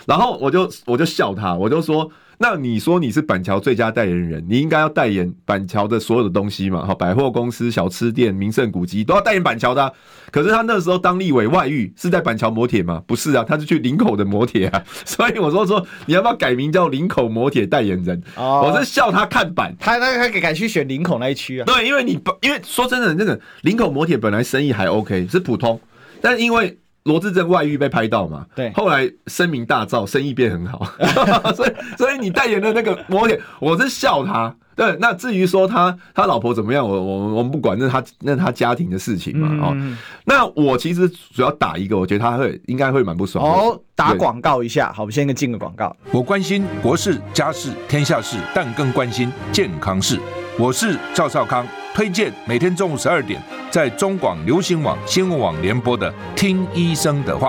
[0.07, 2.11] 然后我就我就笑他，我就说。
[2.37, 6.85] 那你说你是板桥最佳代言人，你应该要代言板桥的所有的东西嘛？
[6.85, 9.93] 哈，百货公司、小吃店、名胜古迹都要代言板桥的啊。
[10.33, 13.01] 可是他那时候当立委外遇是在板桥摩铁吗？
[13.07, 14.83] 不是啊，他是去林口的摩铁啊。
[15.07, 18.21] 所以我说说你要不要改名叫林口摩铁代言人？
[18.35, 21.65] 哦，我是笑他看板，他他他改去选林口那一区啊。
[21.65, 25.81] 对，因为你因为说真的，那个林口摩铁本来生意还 OK，是普通，
[26.21, 26.77] 但是因为。
[27.05, 28.47] 罗志正外遇被拍到嘛？
[28.55, 30.85] 对，后来声名大噪，生意变很好，
[31.55, 39.49] 所以所以你代言的那个摩铁，我是笑他，对，那至于说他他老婆怎么样，我我我们不管，那是他那是他家庭的事情嘛。
[39.67, 43.45] 哦、嗯，那我其实主要打一个，我觉得他会应该会蛮不爽。
[43.45, 45.95] 哦，打广告一下，好，我们先进个广告。
[46.11, 50.19] 我关心国事、家事、天下事，但更关心健康事。
[50.59, 57.49] 我是赵少康，推荐每天中午十二点在中广流行网新闻网联播的《听医生的话》。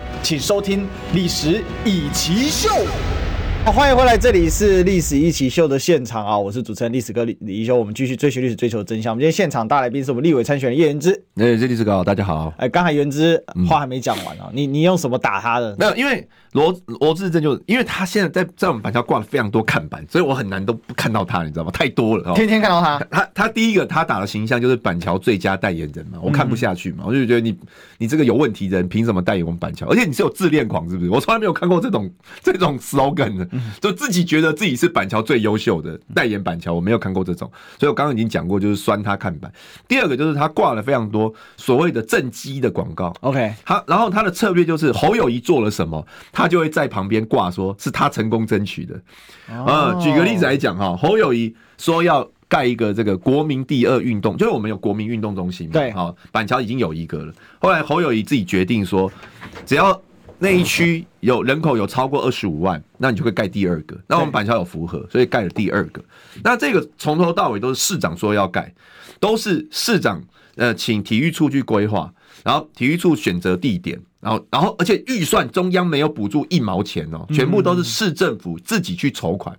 [0.23, 2.69] 请收听历史与奇秀。
[3.63, 6.35] 好，欢迎回来，这里是《历史一起 SHOW》的现场啊！
[6.35, 9.13] 我是主持人历史哥李李一修，我们继续追寻历史，追求真相。
[9.13, 11.11] 我们今天现场大来宾是我们立委参选人叶元之。
[11.35, 12.51] 哎，这历史哥好，大家好。
[12.57, 15.75] 哎，刚才元之话还没讲完啊，嗯、你你用什么打他的？
[15.77, 16.27] 没有，因为。
[16.51, 21.71] 罗罗志正就因为他现在在在我们板桥挂了非常多看板，所以我很难都不看到他，你知道吗？
[21.71, 22.99] 太多了，天天看到他。
[23.09, 27.57] 他他第一个他打的形象就是板桥最佳代言人嘛，我看不下去嘛，我就觉得你
[27.97, 29.87] 你这个有问题的人凭什么代言我们板桥？
[29.87, 31.09] 而且你是有自恋狂是不是？
[31.09, 32.11] 我从来没有看过这种
[32.43, 33.47] 这种 slogan 的，
[33.79, 37.49] 就自己觉得自己是板桥最优秀的代言板桥，我没有看过这种。
[37.79, 39.51] 所以我刚刚已经讲过，就是酸他看板。
[39.87, 43.15] 第二个就是他挂了非常多所谓的政绩的广告。
[43.21, 47.21] OK，他然后他的策略就是侯友谊做了什么，他就会在旁边。
[47.31, 48.99] 挂说是他成功争取的，
[49.47, 57.33] 啊，举个例子来讲哈，侯友谊说要盖一个这个国民第二运动，就是我们有国民运动中心嘛，对，好，板桥已经有一个了。
[57.59, 59.09] 后来侯友谊自己决定说，
[59.65, 59.97] 只要
[60.41, 63.95] 那一区有人口有超过二十五万，那你就会盖第二个。
[64.07, 66.03] 那我们板桥有符合，所以盖了第二个。
[66.43, 68.73] 那这个从头到尾都是市长说要盖，
[69.19, 70.19] 都是市长
[70.55, 72.11] 呃请体育处去规划，
[72.43, 74.01] 然后体育处选择地点。
[74.19, 79.57] 然后，然后，而且预算中央没有补助一毛钱哦，全部都是市政府自己去筹款，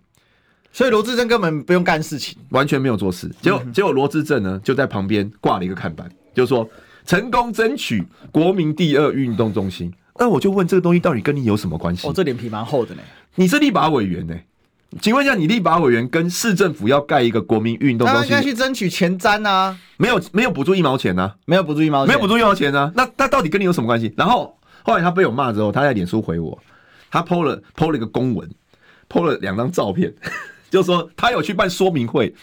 [0.72, 3.28] 所以罗志正根本不用干事情，完全没有做事。
[3.40, 6.68] 结果，结果罗志正呢就在旁边挂了一个看板，就说
[7.04, 9.92] 成功争取国民第二运动中心。
[10.18, 12.06] 那我就问这个东西到底跟你有什么关系？
[12.06, 13.02] 哦，这脸皮蛮厚的呢。
[13.34, 14.36] 你是立法委员呢？
[15.00, 19.78] 请问一下，你立法委员跟市政府要盖一个国民运动中心，他应该去争取前瞻啊？
[19.96, 21.34] 没有，没有补助一毛钱啊？
[21.46, 22.92] 没有补助一毛钱，没有补助一毛钱啊？
[22.94, 24.12] 那那到底跟你有什么关系？
[24.18, 26.58] 然后后来他被我骂之后，他在脸书回我，
[27.10, 28.46] 他 PO 了 PO 了一个公文
[29.08, 30.12] ，PO 了两张照片，
[30.68, 32.34] 就说他有去办说明会，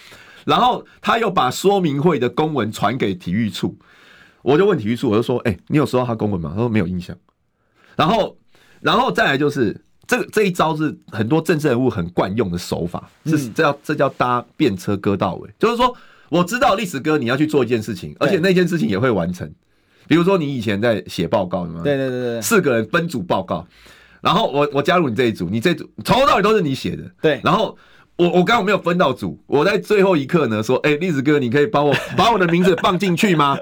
[0.43, 3.77] 然后他又把说明会的公文传给体育处，
[4.41, 6.49] 我就问体育处，我就说，哎、欸，你有收到他公文吗？
[6.55, 7.15] 他说没有印象。
[7.99, 8.38] 然后，
[8.81, 9.85] 然后再来就是。
[10.09, 15.95] 这个这一招是很多政治人物很惯用的手法，是这叫这叫搭便车割到尾，就是说
[16.29, 19.47] 我知道历史哥你要去做一件事情，而且那件事情也会完成。
[20.07, 23.67] 比如说你以前在写报告，对对对对，四个人分组报告，
[24.19, 27.77] 然后我我加入你这一组，你这组从头到尾都是你写的，对，然后。
[28.19, 33.58] 我我刚刚没有分到组，我在最后一刻呢说，哎、欸，历史哥，你可以帮我把我的名字放进去吗？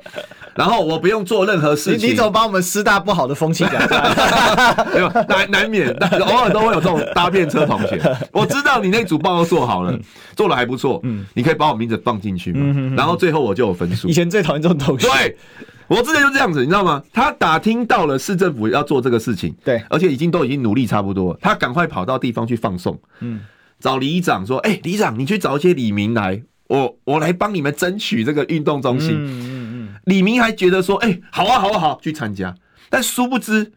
[0.56, 2.10] 然后我不用做任何事情。
[2.10, 5.26] 你怎么把我们师大不好的风气讲出来？
[5.30, 8.02] 难难免，偶尔都会有这种搭便车同学。
[8.32, 9.96] 我知道你那组报告做好了，
[10.36, 12.96] 做的还不错，嗯，你可以把我名字放进去吗？
[12.98, 14.08] 然后最后我就有分数。
[14.08, 15.08] 以前最讨厌这种同学。
[15.08, 15.38] 对，
[15.86, 17.04] 我之前就这样子，你知道吗？
[17.14, 23.42] 他打听到了市政府要做这个事情，对，而且已经都已经努力差不多了，他赶快跑到地方去放送，嗯。
[23.80, 29.12] 找里长说：“哎、欸，里长，你去找一些李明来，我我来帮你们争取这个运动中心。
[29.12, 32.56] 嗯”嗯嗯，李明还觉得说：“哎、欸，好啊，好啊，好，去参加。”
[32.90, 33.72] 但殊不知，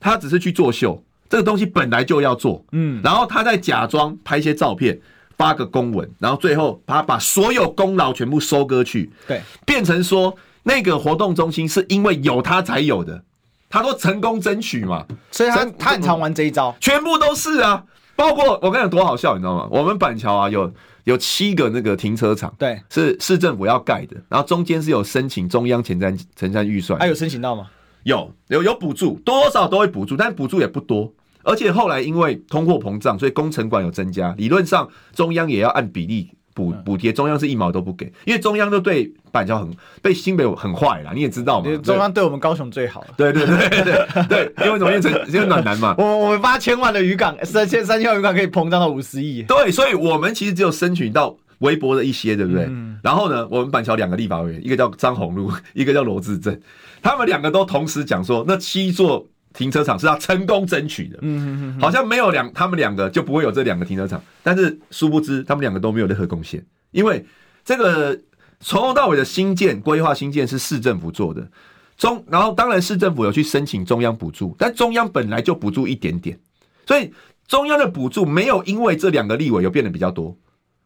[0.00, 2.64] 他只是去作秀，这个东西本来就要做。
[2.72, 5.00] 嗯，然后他在假装拍一些照片，
[5.36, 13.22] 发个公文，然后最后他把所有功劳全部收割去，对，变成说那个活动中心是因为有他才有的，
[13.70, 17.84] 他说成功争取嘛，所以他他很常玩这一招，全部都是啊。
[18.18, 19.68] 包括我跟你讲多好笑，你知道吗？
[19.70, 20.72] 我们板桥啊，有
[21.04, 27.68] 有七个那个停车场，对，是市政府要盖的，然后中间是有申请中央前瞻前瞻预算，还有申请到吗？
[28.02, 31.12] 有有有补助，多多少都会补助，但补助也不多。
[31.44, 36.32] 而且后来因为通货膨胀，所以工程款有增加，理论上中央也要按比例。
[36.58, 39.70] 补补贴，中央是一毛都不给，因为中央都对板桥很
[40.02, 41.70] 被新北很坏啦，你也知道嘛。
[41.84, 43.06] 中央对我们高雄最好。
[43.16, 45.94] 对 对对对对，对，因为怎么变成因为暖男嘛。
[46.02, 49.44] 我我们八千万的渔港，三千三千万渔港可以膨胀到五十亿。
[49.44, 52.64] 对，所以我们其实只有争取到微薄的一些，对不对？
[52.64, 56.60] 嗯、然后呢，我们板桥两个立法委员，一个叫张宏禄，一个叫罗志正，
[57.00, 59.24] 他们两个都同时讲说，那七座。
[59.54, 64.22] 停车场是他成功争取的，嗯，好像没有两，他们两个就不会有这两个停车场。
[64.42, 67.24] 但是殊不知，他们两个都没有任何贡献，因为
[67.64, 68.18] 这个
[68.60, 71.48] 从头到尾的新建规划新建是市政府做的，
[71.96, 76.38] 中然后当然市政府有去申请中央补助，但中央本来就补助一点点，
[76.86, 77.12] 所以
[77.46, 80.36] 中央的补助没有因为这两个立委有变得比较多，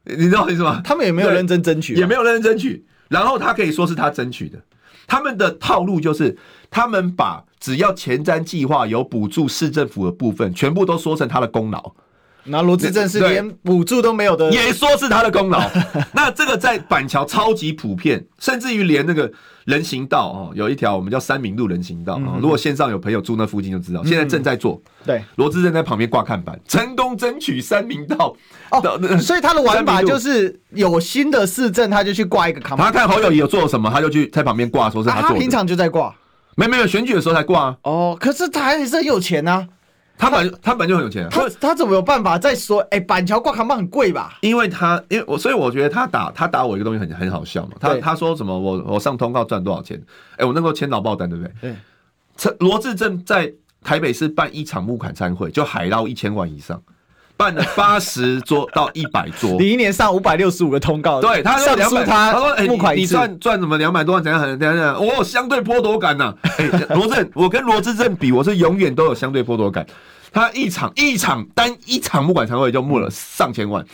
[0.04, 0.80] 你知道我意思吗？
[0.84, 4.58] 他们也没有认真争取，也没有认真争取，然后他可以说是他争取的，
[5.06, 6.36] 他们的套路就是
[6.70, 11.92] 他们把只要前瞻计划有补助市政府的部分，全部都说成他的功劳。
[12.44, 15.70] 那罗志正是连补助都没有的，也说是他的功劳。
[16.12, 19.32] 那这个在板桥超级普遍，甚至于连那个
[19.64, 22.38] 人行道哦，有一条我们叫三明路人行道啊。
[22.40, 24.80] 如果线上有朋友住那附近就知道，现在正在做。
[25.04, 28.34] 对，罗志正在旁边挂看板，成功争取三明道。
[28.70, 28.80] 哦，
[29.20, 32.86] 所以他的玩法就是有新的市政，他就去挂一个看板。
[32.86, 35.34] 他看侯友宜有做什么，他就去在旁边挂，说是他做的。
[35.34, 36.14] 他平常就在挂，
[36.56, 37.76] 没没有选举的时候才挂啊。
[37.82, 39.66] 哦，可是他还是很有钱啊。
[40.18, 42.80] 他本他本就很有钱，他他怎么有办法再说？
[42.90, 44.38] 哎，板桥挂扛棒很贵吧？
[44.40, 47.72] 因为他，因为我，所以我觉得他打他打我一个东西很很好笑嘛。
[47.80, 48.56] 他他说什么？
[48.56, 50.00] 我我上通告赚多少钱？
[50.36, 51.52] 哎，我那时候签劳报单，对不对？
[51.60, 51.76] 对。
[52.60, 56.80] 罗志正在台北市办一场募款餐会，就海捞一千万以上，
[57.42, 61.20] 办了八十桌到一百桌， 你一年上五百六十五个通告。
[61.20, 64.22] 对，他说两百，他说哎，你赚赚什么两百多万？
[64.22, 64.40] 怎样？
[64.40, 64.58] 怎样？
[64.76, 64.94] 怎样？
[65.04, 66.32] 我有相对剥夺感呐。
[66.58, 69.84] 哎，罗正，我跟罗志正比，我是永远都有相对剥夺感。
[70.32, 73.84] 他一场一场单一场募款常会就募了上千万，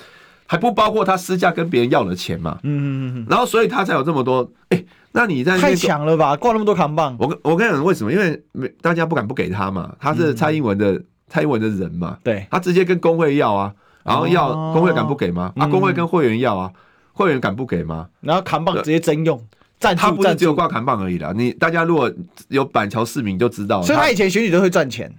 [0.47, 2.59] 还不包括他私下跟别人要的钱嘛。
[2.65, 3.27] 嗯嗯嗯。
[3.31, 4.49] 然后所以他才有这么多。
[4.69, 6.37] 哎，那你在太强了吧？
[6.37, 7.17] 挂那么多扛棒。
[7.19, 8.13] 我跟我跟你讲为什么？
[8.13, 9.91] 因为没大家不敢不给他嘛。
[9.99, 12.19] 他是蔡英文的蔡英文的人嘛。
[12.23, 12.47] 对。
[12.51, 15.53] 他直接跟工会要啊，然后要工会敢不给吗？
[15.57, 16.73] 啊，工会跟会员要啊，
[17.13, 18.09] 会员敢不给吗？
[18.21, 19.41] 然后扛棒直接征用，
[19.79, 21.33] 赞助，他不是只有挂扛棒而已啦。
[21.37, 22.13] 你大家如果
[22.49, 25.13] 有板桥市民就知道，所以他以前选举都会赚钱。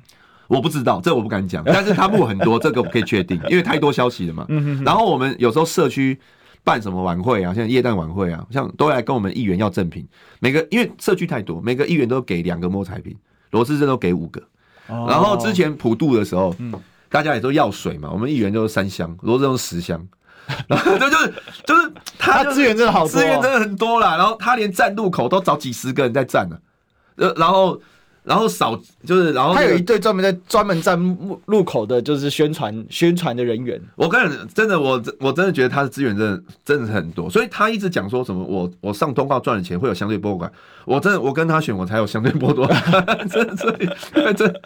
[0.47, 1.63] 我不知道，这我不敢讲。
[1.63, 4.47] 但是他募很多， 这个我可以确定，因为太多消息了嘛。
[4.83, 6.19] 然后我们有时候社区
[6.63, 10.03] 办什么晚会啊，像耶诞晚会啊，像都来跟我们议员要赠品。
[10.39, 13.15] 每个因为社区太多，每个议员都给两个摸彩品，
[13.51, 14.41] 罗志正都给五个。
[14.89, 16.73] 然后之前普渡的时候，嗯
[17.09, 20.05] 大家也都要水嘛，我们一元就是三箱，罗志用十箱。
[20.67, 21.33] 然后就就是
[21.65, 24.17] 就是他资源真的好，资源真的很多啦。
[24.17, 26.57] 然后他连站路口都找几十个人在站呢，
[27.15, 27.79] 呃，然后。
[28.23, 33.81] 然后扫就是，然后、那个、他有一队专门在专门站路口的，就是宣传宣传的人员。
[33.95, 40.51] 我跟你真的，我我真的觉得他的资源真的真的是很多，所以他一直讲说什么我我上通告赚的钱会有相对剥夺感。
[40.85, 42.81] 我真的我跟他选，我才有相对剥夺感。
[43.29, 43.73] 真的真
[44.25, 44.61] 的真的，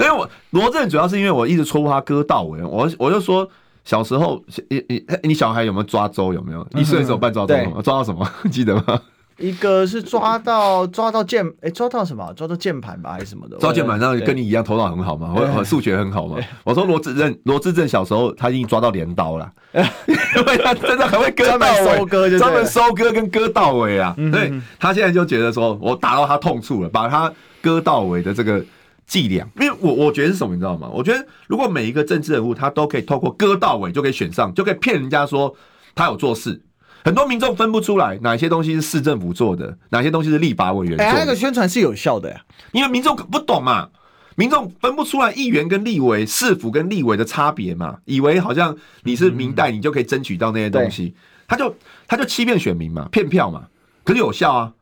[0.00, 3.48] 因为我罗振主要是因为我一直戳破他割稻尾，我我就说
[3.84, 6.32] 小时候你你你小孩有没有抓周？
[6.32, 7.54] 有没有一岁的时候办抓周？
[7.82, 8.28] 抓到什么？
[8.50, 9.00] 记得吗？
[9.38, 12.32] 一个是抓到抓到键，哎，抓到什么？
[12.34, 13.56] 抓到键盘吧，还是什么的？
[13.58, 16.38] 抓键盘上跟你一样，头脑很好嘛，我数学很好嘛。
[16.62, 24.14] 我说罗志正，罗志正小时候他已经抓到镰刀了，因为他真的很会割稻尾，专门收割跟割到尾啊。
[24.30, 28.64] 对，他现在就觉得说我打到他痛处了，把他割到尾的这个
[29.04, 30.88] 伎俩，因为我我觉得是什么，你知道吗？
[30.92, 35.52] 我觉得如果每一个政治人物他都可以透过割到尾就可以选上，就可以骗人家说
[35.92, 36.62] 他有做事。
[37.04, 41.12] 很多民众分不出来哪些东西是市政府做的，哪些东西是立法委员做的。
[41.12, 42.40] 哎，那个宣传是有效的呀，
[42.72, 43.90] 因为民众不懂嘛，
[44.36, 51.14] 民众分不出来议员跟立委、市府跟立委的差别嘛，以为好像你是明代，你就可以争取到那些东西，
[51.46, 51.76] 他就
[52.08, 53.64] 他就欺骗选民嘛，骗票嘛，
[54.02, 54.72] 可是有效啊。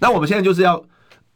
[0.00, 0.84] 那我们现在就是要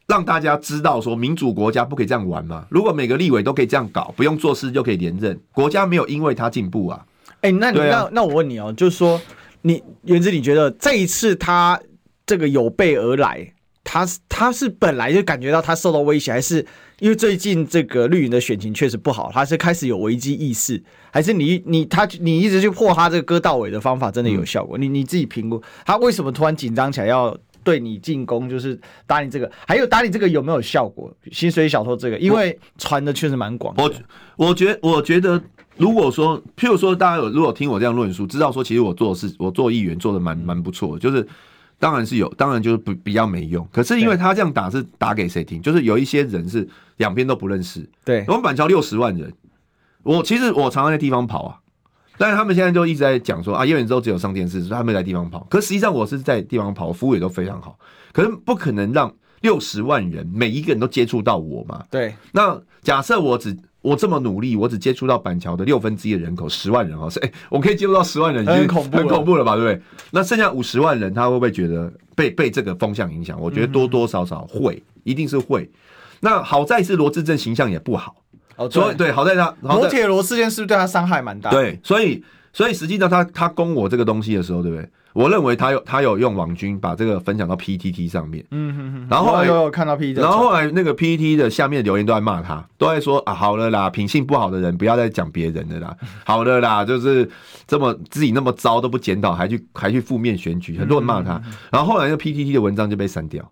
[0.07, 2.67] 让大家知道，说民主国家不可以这样玩嘛。
[2.69, 7.07] 如果每个立委都可以这样搞，不用做事就可以连任，国家没有因为他进步啊。
[7.41, 9.19] 哎，那你那那我问你哦，就是说。
[9.67, 11.81] 你原子，你觉得这一次他
[12.27, 16.65] 这个有备而来，他他是本来就感觉到他受到威胁，还是
[16.99, 24.77] 因为最近这个绿营的选情确实不好，他是开始有危机意识，还是你你他你一直去破他这个割稻尾的方法真的有效果？
[24.77, 28.47] 嗯、你你自己评估，他为什么突然紧张起来要对你进攻？
[28.47, 31.11] 就是打你这个，还有打你这个有没有效果？
[31.33, 33.75] 薪水小偷这个，因为传的确实蛮广。
[33.79, 33.91] 我
[34.37, 35.43] 我觉我觉得。
[35.77, 41.27] 如果说，譬如说，大家有如果听我这样论述，知道说其实我做的是我做议员做的蛮蛮不错，就是
[41.79, 43.67] 当然是有，当然就是不比较没用。
[43.73, 45.61] 可是因为他这样打是打给谁听？
[45.61, 47.89] 就是有一些人是两边都不认识。
[48.05, 49.33] 对，我们板桥六十万人，
[50.03, 51.59] 我其实我常常在地方跑啊，
[52.17, 55.45] 但是他们现在就一直在讲说啊，叶元之只有上电视，所以他没在地方跑。
[55.51, 57.77] 可实际上我是在地方跑，服务也都非常好。
[58.13, 61.85] 可是不可能让六十万人每一个人都接触到我嘛？
[61.91, 62.15] 对。
[62.31, 69.57] 那假设我只我这么努力，我只接触到板桥的六分之一的人口，十万人哦，是哎，我可以接触到十万人，已经很恐怖，很恐怖了吧？
[69.57, 69.83] 对不对？
[70.11, 73.39] 那剩下五十万人，他会不会觉得被被这个风向影响？
[73.39, 75.71] 我觉得多多少少会，一定是会。
[76.21, 78.17] 那好在是罗志正形象也不好，
[78.57, 81.51] 哦，所以对，好在他摩铁罗事件是不是对他伤害蛮大？
[81.51, 82.25] 对，所以
[82.55, 84.89] 所以实际上他他攻我这个东西的时候，对不对？
[85.15, 95.97] 我认为他有他有用网军把这个分享到 PTT 上面，嗯哼哼，然后后来有有看到 PTT，然后后来那个 PTT 的下面的留言都在骂他，都在说啊，好了啦，品性不好的人不要再讲别人的啦，
[96.27, 97.31] 好了啦，就是
[97.65, 101.41] 这么自己那么糟都不检讨，还去还去负面选举，很多人骂他。
[101.71, 103.49] 然后后来那个 PTT 的文章就被删掉，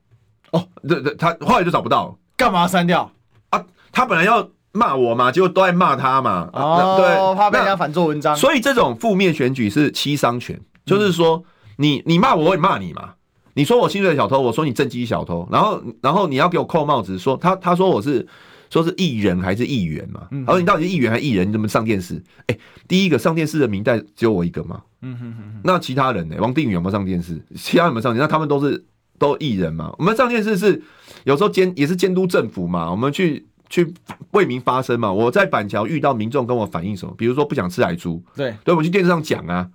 [0.50, 3.08] 哦，对对，他后来就找不到，干嘛删掉？
[3.50, 3.64] 啊？
[3.92, 8.34] 他本来要骂我嘛，结果都在骂他嘛，哦，对，怕被人家反做文章。
[8.34, 11.44] 所以这种负面选举是七伤拳，就是说。
[11.76, 13.14] 你你骂我，我也骂你嘛。
[13.54, 18.26] 你说我薪水小偷，我说你政绩小偷，然后然后你要给我扣帽子，说他他说我是
[18.70, 20.26] 说是艺人还是议员嘛？
[20.46, 21.46] 他说你到底是议员还是艺人？
[21.46, 22.22] 你怎么上电视？
[22.46, 22.56] 哎，
[22.88, 24.80] 第一个上电视的名单只有我一个嘛。
[25.02, 25.60] 嗯哼哼。
[25.62, 26.36] 那其他人呢？
[26.40, 27.38] 王定宇有没有上电视？
[27.54, 28.22] 其他有没有上电视？
[28.22, 28.82] 那他们都是
[29.18, 29.94] 都艺人嘛。
[29.98, 30.82] 我们上电视是
[31.24, 32.90] 有时候监也是监督政府嘛。
[32.90, 33.92] 我们去去
[34.30, 35.12] 为民发声嘛。
[35.12, 39.68] 我在板桥遇到民众跟我反映什么，比如说不想吃海猪，对，对，我去电视上讲啊。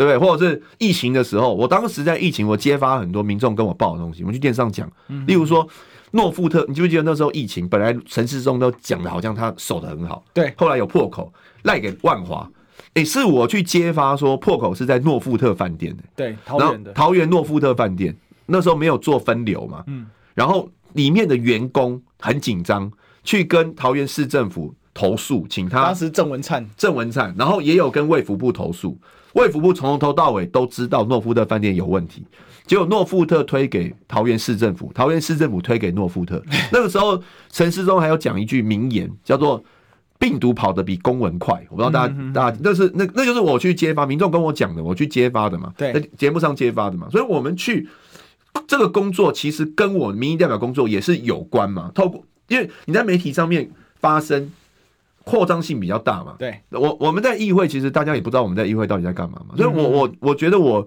[0.00, 0.16] 对不对？
[0.16, 4.90] 或者是疫情的时候，我当时在疫情，我揭发很多民众跟我报的东西，我去电视上讲。
[5.26, 5.68] 例如说，
[6.12, 11.30] 诺富特，你记不记得那时候疫情，本来陈时中都讲的好像他守的很好，对，后来有破口
[11.64, 12.50] 赖给万华，
[12.94, 22.90] 诶，是我去揭发说破口是在诺富特饭店的，对，桃园的桃园诺富特饭店那时候没有做分流嘛，嗯，然后里面的员工很紧张，
[23.22, 28.98] 去跟桃园市政府投诉，请他当时郑文灿，郑文灿，然后也有跟卫福部投诉。
[29.32, 32.22] 卫福部从头到尾都知道诺富特饭店有问题，
[32.66, 36.42] 结果诺富特推给桃园市政府，桃园市政府推给诺富特。
[36.70, 37.18] 那个时候，
[37.50, 39.64] 陈世忠还有讲一句名言，叫做
[40.20, 41.64] “病毒跑得比公文快”。
[41.70, 47.08] 我不知道大家大家，那是那那就是我去揭发，民众跟我讲的，我去揭发的嘛，在节目上揭发的嘛。
[47.10, 47.88] 所以我们去
[48.66, 51.90] 这个工作，其实跟我民意代表工作也是有关嘛。
[51.94, 54.50] 透过因为你在媒体上面发声。
[55.30, 56.34] 扩张性比较大嘛？
[56.38, 59.54] 对，我我们在议会，其实大家也不知道我们在议会到底在干嘛嘛。
[59.56, 60.84] 所以我我我觉得我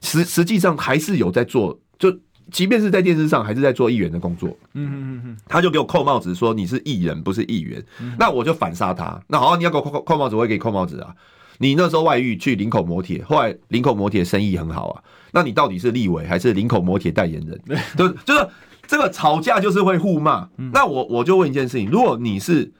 [0.00, 2.10] 实实际上还是有在做，就
[2.50, 4.48] 即便是在电视上，还是在做议员的工作。
[4.72, 7.84] 嗯嗯嗯嗯，他就给我扣帽子，说你是艺人，不是议员。
[8.18, 9.20] 那我就反杀他。
[9.28, 11.14] 那好，你要给我扣扣帽子，我也给你扣帽子啊。
[11.58, 15.02] 你那时候外遇去林口磨铁，后来林口磨铁生意很好啊。
[15.32, 17.60] 那你到底是立委还是林口磨铁代言人？
[17.66, 18.48] 对，就是
[18.86, 20.48] 这个吵架就是会互骂。
[20.72, 22.72] 那我我就问一件事情，如果你是。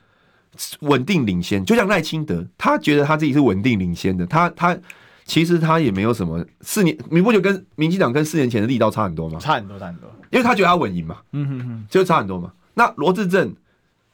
[0.80, 4.76] 稳定领先，就像赖清德，他觉得他自己是稳定领先的，他他
[5.24, 9.38] 其实他也没有什么四年，你不觉得跟民进党跟四年前的力道差很多吗？
[9.38, 12.52] 差很多，差很多，因为他觉得他稳赢嘛，嗯哼哼，就差很多嘛。
[12.74, 13.54] 那罗志正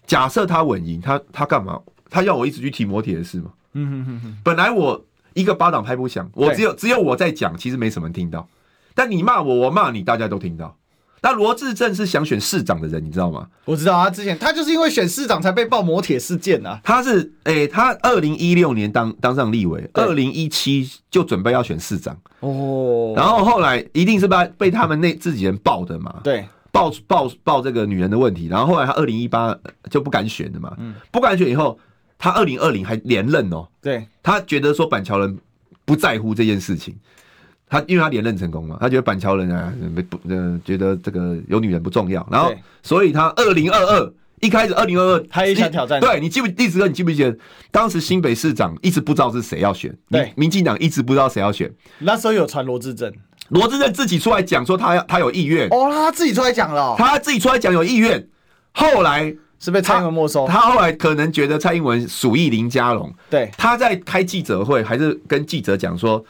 [0.06, 1.80] 假设他稳赢，他他干嘛？
[2.10, 3.50] 他要我一直去提摩铁的事吗？
[3.74, 8.48] 嗯哼哼哼，本来我一个巴掌拍不响，我只有只有我在讲，其实没什么人听到，
[8.94, 10.74] 但你骂我，我骂你，大家都听到。
[11.20, 13.46] 但罗志正是想选市长的人，你知道吗？
[13.64, 16.80] 我知道啊，之前他就是因为选市长才被爆磨铁事件啊。
[16.84, 23.14] 他是诶、欸，他二零一六年当当上立委，二零一七就准备要选市长哦。
[23.16, 26.20] 然后后来一定是被被他们那自己人爆的嘛？
[26.22, 28.46] 对，爆爆爆这个女人的问题。
[28.46, 29.56] 然后后来他二零一八
[29.90, 31.78] 就不敢选的嘛，嗯，不敢选以后，
[32.16, 33.66] 他二零二零还连任哦。
[33.82, 35.38] 对，他觉得说板桥人
[35.84, 36.96] 不在乎这件事情。
[37.70, 42.52] 他因为他连任成功嘛，他觉得板桥人啊没不呃觉得这个有女人不重要，然后
[42.82, 47.36] 所以他二零二二一开始二零二二他也想挑战，对，你记不历史哥你记不记得
[47.70, 53.12] 当时新北市长一直不知道是谁要选，对，民进党一直不知道谁要选，那时候有传罗志正，
[53.50, 55.68] 罗志正自己出来讲说他要他有意愿。
[55.68, 58.26] 哦，他自己出来讲了，他自己出来讲有意愿，
[58.72, 66.24] 后来是被蔡英文没收，他后来可能觉得蔡英文属意林佳龙，对，他在开记者会还是跟记者讲说。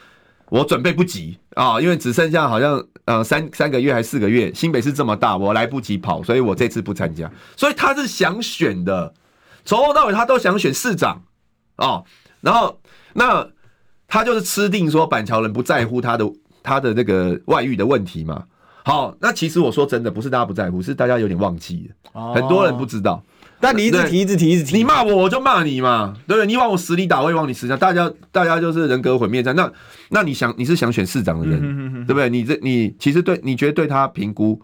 [0.51, 7.31] 我准备不及啊，因为只剩下好像呃三三个月还是四个月，新北市这么大，我来不及跑，所以我这次不参加。
[7.57, 9.13] 所以他是想选的，
[9.65, 11.23] 从头到尾他都想选市长
[11.77, 12.05] 哦。
[12.41, 12.81] 然后
[13.15, 13.49] 那
[14.07, 16.33] 他就是吃定说板桥人不在乎他的
[16.63, 18.45] 他的那个外遇的问题嘛。
[18.85, 23.23] 好，那其实我说真的，不是大家不在乎，是大家有点忘记了，很多人不知道。
[23.61, 26.47] 但你一直提，一直提，一直提，你骂我，我就骂你嘛，对不对？
[26.47, 27.77] 你往我死里打，我也往你死里打。
[27.77, 29.55] 大家，大家就是人格毁灭战。
[29.57, 29.71] 那，
[30.11, 32.29] 那你想，你是想选市长的人，对不对？
[32.31, 34.61] 你这，你其实对，你觉得对他评估，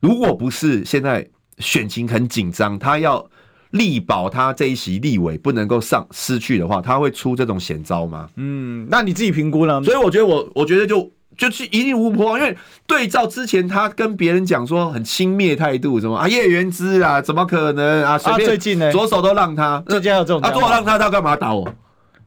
[0.00, 3.24] 如果不是现在选情很紧张，他要
[3.70, 8.28] 力保他这一席立委不能够上失去的话，他会出这种险招吗？
[8.36, 9.82] 嗯，那你自己评估呢？
[9.84, 11.10] 所以我觉得，我我觉得就。
[11.36, 12.56] 就是一定无波，因为
[12.86, 18.16] 对照之前他跟别人讲说很轻蔑态度，什么啊叶元之啊，怎么可能啊？
[18.16, 21.68] 随便最近呢，左手都让他，最近有这种啊，左手让他，他干嘛打我？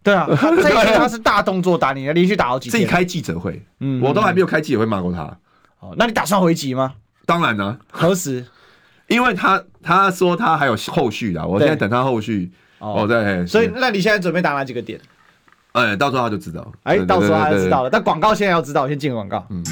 [0.01, 2.77] 对啊， 他这一他是大动作打你，连续打好几次。
[2.77, 5.23] 自己开记者会，嗯，我都还没有开记者会骂过他。
[5.79, 6.93] 哦，那你打算回击吗？
[7.25, 8.45] 当然了，何时？
[9.07, 12.51] 因为他他说他还有后续的，我现在等他后续。
[12.77, 14.99] 哦，对，所以那你现在准备打哪几个点？
[15.73, 16.71] 哎，到时候他就知道。
[16.83, 17.89] 哎，到时候他就知道了。
[17.89, 19.45] 但广告现在要知道，先进广告。
[19.49, 19.63] 嗯。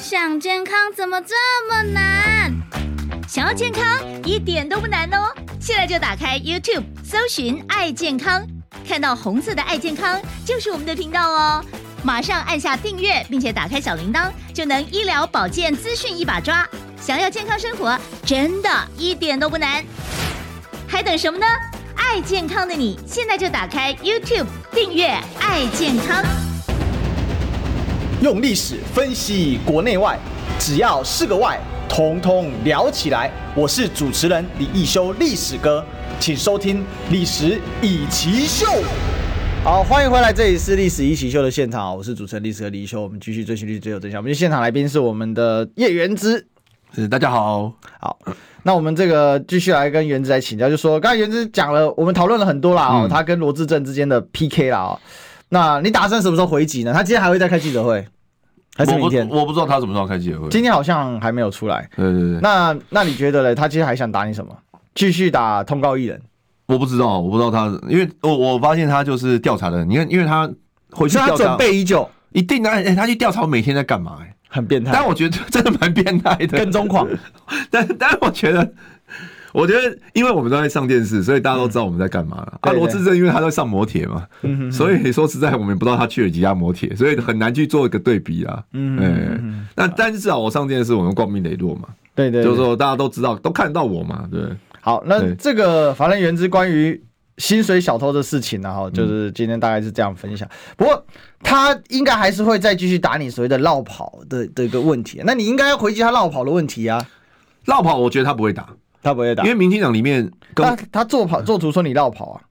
[0.00, 1.34] 想健康怎么这
[1.68, 2.52] 么难？
[3.28, 3.84] 想要健康
[4.24, 5.28] 一点都不难哦！
[5.60, 8.42] 现在就打开 YouTube，搜寻“爱健康”，
[8.88, 11.62] 看到红色的“爱健康”就是我们的频道哦。
[12.02, 16.66] 马上按下订阅，并且打开小铃铛，就能医疗保健资讯一把抓。
[17.00, 19.84] 想要健康生活，真的一点都不难，
[20.86, 21.46] 还等什么呢？
[21.98, 25.06] 爱健康的你，现在就打开 YouTube 订阅
[25.40, 26.24] “爱健康”，
[28.22, 30.16] 用历史分析国内外，
[30.60, 33.30] 只要是个“外”，统统聊起来。
[33.54, 35.84] 我是主持人李易修，历史哥，
[36.20, 36.78] 请收听
[37.10, 38.66] 《历史以奇秀》。
[39.64, 44.20] 好，欢迎回来，这里是《历史一起秀》的现场，我是主持人历史哥李一修，我们继续追寻历史，追求真相。
[44.20, 46.46] 我们现场来宾是我们的叶元之，
[46.94, 48.18] 是大家好，好。
[48.62, 55.00] 那我们这个继续来跟原子来请教，就说刚才原子讲了，我们讨论了很多啦哦，嗯、他跟罗志正之间的 PK 啦哦。
[55.50, 56.92] 那你打算什么时候回击呢？
[56.92, 58.06] 他今天还会再开记者会，
[58.76, 59.26] 还是明天？
[59.28, 60.48] 我不，知道他什么时候开记者会。
[60.48, 61.88] 今天好像还没有出来。
[61.96, 62.40] 对对对。
[62.40, 63.54] 那那你觉得嘞？
[63.54, 64.54] 他今天还想打你什么？
[64.94, 66.20] 继续打通告艺人？
[66.66, 70.50] 我不知道，我不知道他，因为我我发现他就是调查的人，你看，因为他
[70.90, 72.68] 回去调查，他准备已久，一定的。
[72.68, 74.24] 哎、欸，他去调查我每天在干嘛、欸？
[74.24, 74.90] 哎，很变态。
[74.92, 77.06] 但我觉得真的蛮变态的，跟踪狂。
[77.70, 78.72] 但但我觉得。
[79.54, 82.58] 我觉得，因为我们都在上电视，所以大家都知道我们在干嘛了。
[82.60, 84.26] 啊，罗智正因为他在上摩铁嘛，
[84.70, 88.62] 所以说实在我们也不知道他去了几家摩铁，所以很难去做一个对比啊。
[88.74, 91.88] 嗯，那但是至少我上电视，我们光明磊落嘛。
[92.14, 94.28] 对对，就是说大家都知道，都看到我嘛。
[94.30, 94.42] 对。
[94.82, 97.00] 好，那这个法兰元之关于
[97.38, 100.46] 薪水小偷的事情然后，就是今天大概是这样分享。
[100.76, 101.02] 不过
[101.42, 105.22] 他应该还是会再继续打你所谓的绕跑的的一个问题。
[105.24, 107.06] 那你应该要回击他绕跑的问题啊。
[107.64, 108.68] 绕跑，我觉得他不会打。
[109.00, 112.42] 他不会打，因为民进党里面，他他做跑做图说你绕跑啊，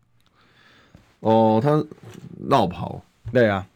[1.19, 1.83] 哦，他
[2.49, 3.01] 绕跑，
[3.33, 3.67] 对啊，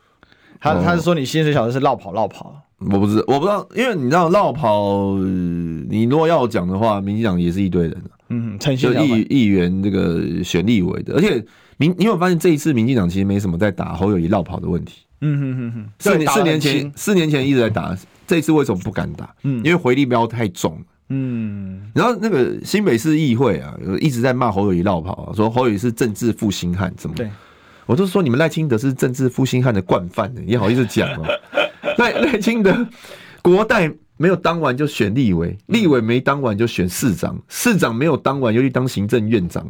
[0.59, 8.01] 他他是说你薪水小偷是绕跑绕跑，我不知我不知道，因为你知道绕跑，你如果要讲的话，民进党也是一堆人，
[8.31, 11.43] 嗯，就议议员这个选立委的，而且
[11.77, 19.29] 民你有没有发现这一次民进党其实没什么在打侯友谊绕跑的问题，嗯哼哼哼，四四年前四年前一直在打，这一次为什么不敢打？
[19.43, 20.81] 嗯，因为回力镖太重。
[21.13, 27.15] 嗯，然后那个新北市议会啊，一直在骂侯友谊绕跑啊，说侯友谊是政治负心汉，怎么？
[27.17, 27.29] 对，
[27.85, 31.25] 我就说你们赖清德是政治负心汉的惯犯呢，你好意思讲哦？
[31.97, 32.87] 赖赖清德
[33.41, 33.91] 国代
[34.21, 39.67] 没有当完就选立委，立委没当完就选市长，市长没有当完又去当行政院长，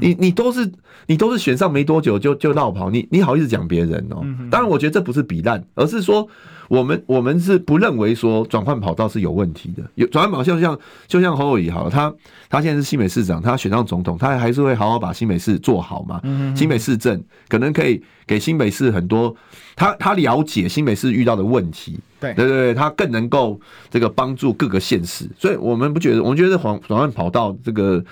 [0.00, 0.70] 你你都是
[1.06, 4.22] 你都是选上没多久就就闹跑，你你好意思讲别人哦？
[4.50, 6.28] 当然，我觉得这不是比烂，而是说。
[6.68, 12.14] 我们我们是不认为说转换跑道是有问题的，有转换跑道就像就像侯友谊好了，他
[12.48, 16.20] 他现在是新北市长，他选上总统，他还是会好好把新北市做好嘛。
[16.54, 19.34] 新北市政可能可以给新北市很多，
[19.74, 22.34] 他他了解新北市遇到的问题，对。
[22.34, 23.58] 对对，他更能够
[23.90, 28.04] 这个帮助各个县市，所以我们不觉得，我们觉得转转换跑道这个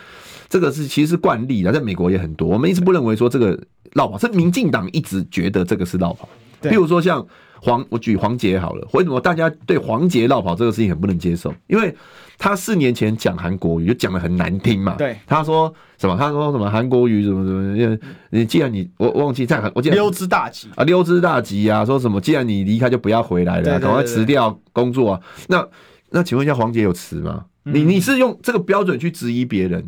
[0.48, 3.58] 这个是其实是惯例的，在美国也很多，我们一直不认为说这个
[3.92, 6.26] 绕跑，是民进党一直觉得这个是绕跑，
[6.62, 7.26] 譬如说像。
[7.66, 8.86] 黄，我举黄杰好了。
[8.92, 11.52] 为什么大家对黄杰落跑这个事情很不能接受？
[11.66, 11.92] 因为
[12.38, 14.94] 他四年前讲韩国语就讲的很难听嘛。
[14.96, 16.16] 对，他说什么？
[16.16, 17.76] 他说什么韩国语怎么怎么？
[17.76, 17.98] 因为
[18.30, 22.20] 你既然你我忘记在韩，我记得溜之大吉啊，溜之大吉啊，说什么？
[22.20, 25.20] 既然你离开就不要回来了，赶快辞掉工作啊。
[25.48, 25.66] 那
[26.10, 27.46] 那请问一下，黄杰有辞吗？
[27.64, 29.84] 你你是用这个标准去质疑别人，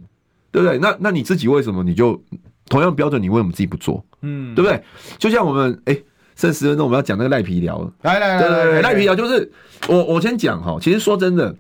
[0.51, 0.79] 对不对？
[0.79, 2.21] 那那你自己为什么你就
[2.69, 4.05] 同样标准，你为什么自己不做？
[4.23, 4.83] 嗯，对不对？
[5.17, 5.97] 就像我们哎。
[6.39, 7.93] 剩十分钟，我们要讲那个赖皮寮。
[8.03, 9.51] 来来来，对对对，赖皮聊就是
[9.89, 10.79] 我我先讲哈。
[10.81, 11.53] 其实说真的，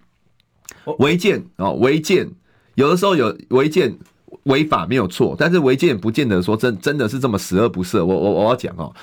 [1.00, 2.30] 违建啊违建，
[2.76, 3.92] 有的时候有违建
[4.44, 8.04] 违法没有错，但是违建不见得说真真的是这么十恶不赦。
[8.04, 8.94] 我我我要讲哦，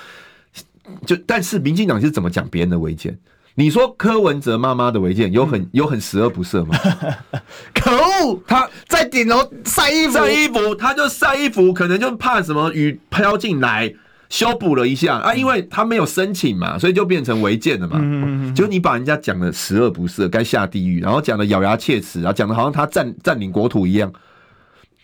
[1.04, 3.18] 就但是民进党是怎么讲别人的违建？
[3.58, 6.74] 你说柯文哲妈妈的违建有很有很十恶不赦吗？
[7.74, 8.40] 可恶！
[8.46, 13.92] 他在顶楼晒衣服，晒衣服，他就晒衣服，可能就怕什么雨飘进来。
[14.28, 17.98] 修补了一下啊，因为他没有申请嘛，所以就变成违建了嘛。
[18.00, 24.12] 嗯，就你把人家讲的十恶不赦，该下地狱，然后讲的咬牙切齿，然后讲的好像他占占领国土一样。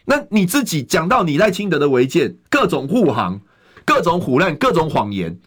[0.04, 3.40] 那你自己讲到你赖清德的违建，各种护航，
[3.84, 5.38] 各种唬烂，各种谎言，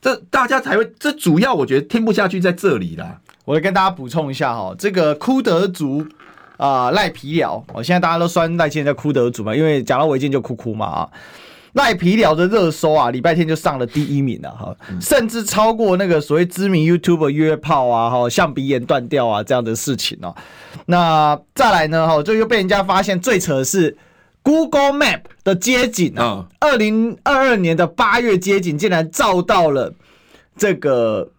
[0.00, 0.88] 这大家才会。
[1.00, 3.20] 这主要我觉得听不下去在这里啦。
[3.44, 6.06] 我来跟大家补充一下哈，这个哭德族
[6.56, 11.10] 啊赖皮寮，我现在大家都酸赖清德叫哭德族嘛，因为讲到违建就哭哭嘛啊。
[11.76, 20.34] 赖皮聊的热搜啊，礼拜天就上了第一名了哈，甚至超过那个所谓知名 YouTuber 约炮啊，哈，象鼻炎断掉啊这样的事情哦。
[20.86, 23.94] 那再来呢，哈，就又被人家发现最扯的是
[24.42, 29.92] Google Map 的街景啊，二零二二年的八月街景竟然照到了
[30.56, 31.30] 这个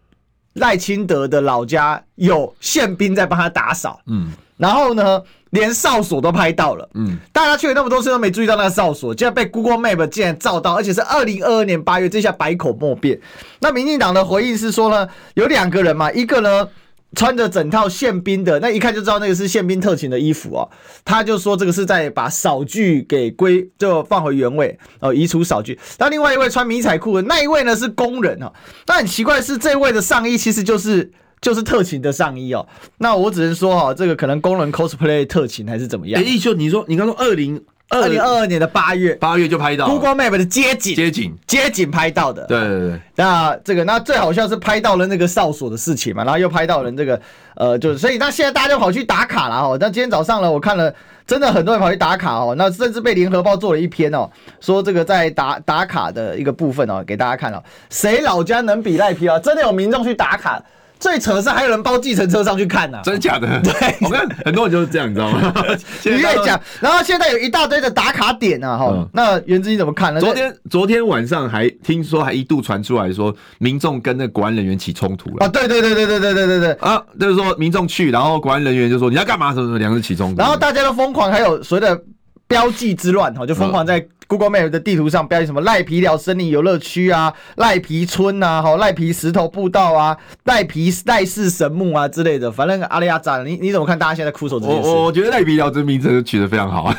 [0.54, 4.00] 赖清德的老家，有宪兵在帮他打扫。
[4.06, 5.20] 嗯，然后呢，
[5.52, 6.90] 连哨所都拍到了。
[6.94, 13.20] 嗯，大家去了那么多次都没注意到那个哨所，竟然被 Google Map 竟然照到，而且是二零二二年八月，这下百口莫辩。
[13.60, 16.68] 那民进党的回应是说呢，有两个人嘛，一个呢。
[17.16, 20.70] 穿着整套宪兵的，那一看就知道那个是宪兵特勤的衣服哦。
[21.06, 25.80] 他就说这个是在把扫具给归就放回原位哦，移除扫具。
[25.98, 28.52] 那另外一位穿迷彩裤的那一位呢是工人哦。
[28.86, 31.10] 但很奇怪的是，这位的上衣其实就是
[31.42, 32.68] 就是特勤的上衣哦。
[32.98, 36.22] 那我只能说哈，这个可能工人 cosplay 特勤还是怎么样？
[36.22, 37.64] 哎，一休，你说你刚说二零。
[37.90, 42.46] 二零二二年的八月，八月就拍到 Google Map 的街景，街景，街景拍到的。
[42.46, 43.00] 对对对。
[43.16, 47.22] 那这个，那最好笑是拍到了那个哨所的事情嘛，然后又拍到了这个，
[47.56, 49.78] 呃，就是所以那现在大家就跑去打卡了哈。
[49.80, 50.94] 那今天早上呢，我看了，
[51.26, 52.54] 真的很多人跑去打卡哦。
[52.58, 54.30] 那甚至被联合报做了一篇哦，
[54.60, 59.40] 说这个在打打卡的一个部分哦，给大家看哦，谁老家能比赖皮啊？
[59.40, 60.62] 真的有民众去打卡。
[61.00, 63.48] 最扯的是还有人包计程车上去看呢、啊，真的假的？
[63.62, 65.54] 对，我看很多人就是这样，你知道吗？
[66.04, 69.08] 你越讲，然后现在有一大堆的打卡点啊，哈、嗯。
[69.14, 70.20] 那袁子你怎么看呢？
[70.20, 75.48] 昨天昨天晚上还听说还一度传出来说，民众跟那国安人员起冲突了啊！
[75.48, 77.02] 对对对对对对对对对啊！
[77.20, 79.54] 就是说民众去，然后国安人员就说你要干嘛？
[79.54, 82.00] 什么什么，两个人起冲突，然后大家都疯狂，还有所谓的
[82.48, 84.08] 标记之乱哈，就疯狂在。
[84.30, 93.98] Google Map 的地图上标记什么赖皮寮森林游乐区啊、赖皮村啊、哈赖皮石头步道啊、赖皮赖氏神木啊之类的，反正阿里亚扎，你你怎么看？
[93.98, 94.90] 大家现在哭手这件事？
[94.90, 96.98] 我我觉得赖皮寮这名字取得非常好啊，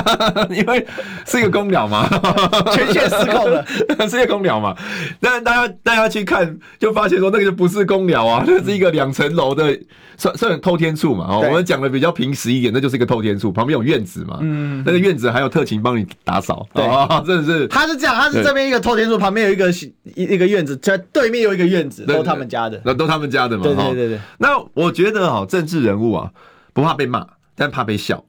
[0.48, 0.86] 因为
[1.26, 2.08] 是一个公鸟嘛，
[2.72, 3.62] 全线失控了，
[4.08, 4.74] 是一个公鸟嘛。
[5.20, 9.78] 但大家大家去看，就发现说那个就不是公鸟啊，那是一个两层楼的
[10.16, 11.26] 算算偷天处嘛。
[11.28, 14.38] 哦，我们讲的比较平实一点，那就是一个偷天处，旁边有院子嘛。
[14.40, 16.66] 嗯，那个院子还有特勤帮你打扫。
[16.74, 16.84] 对，
[17.24, 23.62] 真的是，他是这样，他是这边一个透天厝，旁边有一个一一个院子，在对面有一个院子，都他们家的，那都他们家的嘛。
[23.62, 24.20] 对对对对。
[24.38, 26.30] 那我觉得哈，政治人物啊，
[26.72, 28.24] 不怕被骂，但怕被笑。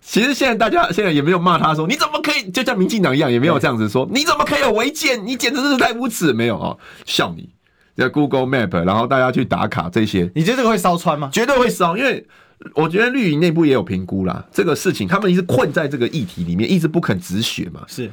[0.00, 5.26] 其实现在大家现在也没有骂他说，你怎么可以就像民进党一样，也没有这样子说，你怎么可以有违建？
[5.26, 7.48] 你简直是太无耻，没有啊，笑你。
[7.96, 11.30] 在 Google Map，然后大家去打卡这些，你觉得这个会烧穿吗？
[11.32, 12.26] 绝对会烧，因为。
[12.74, 17.82] 我觉得绿营内部也有评估啦，这个事情他们一直困在这个议题里面，一直不肯止血嘛。
[17.86, 18.10] 是，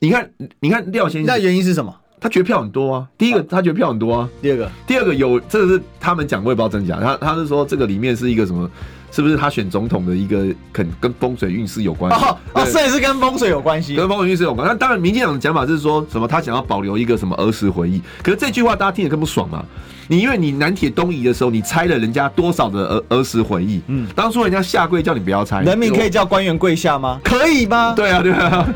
[0.00, 0.30] 你看，
[0.60, 1.94] 你看廖先生，那原因是什么？
[2.20, 3.08] 他觉得票很多啊。
[3.18, 4.28] 第一个，他觉得票很多啊。
[4.40, 6.98] 第二个，第二个有这个是他们讲，我也不知道真假。
[7.00, 8.70] 他他是说这个里面是一个什么？
[9.10, 12.24] 是不是他选总统的一个肯跟风水运势有关系？
[12.24, 14.66] 哦哦，所以是跟风水有关系，跟风水运势有关。
[14.66, 16.26] 那当然，民进党的讲法是说什么？
[16.26, 18.00] 他想要保留一个什么儿时回忆？
[18.22, 19.64] 可是这句话大家听得更不爽嘛。
[20.08, 23.80] 你因为你南铁东移的时候，你拆了人家多少的儿儿时回忆？
[23.88, 27.20] 嗯，当初人家下跪叫你不要拆，人民可以叫官员跪下吗？
[27.24, 27.92] 可以吗？
[27.96, 28.68] 对啊，对啊。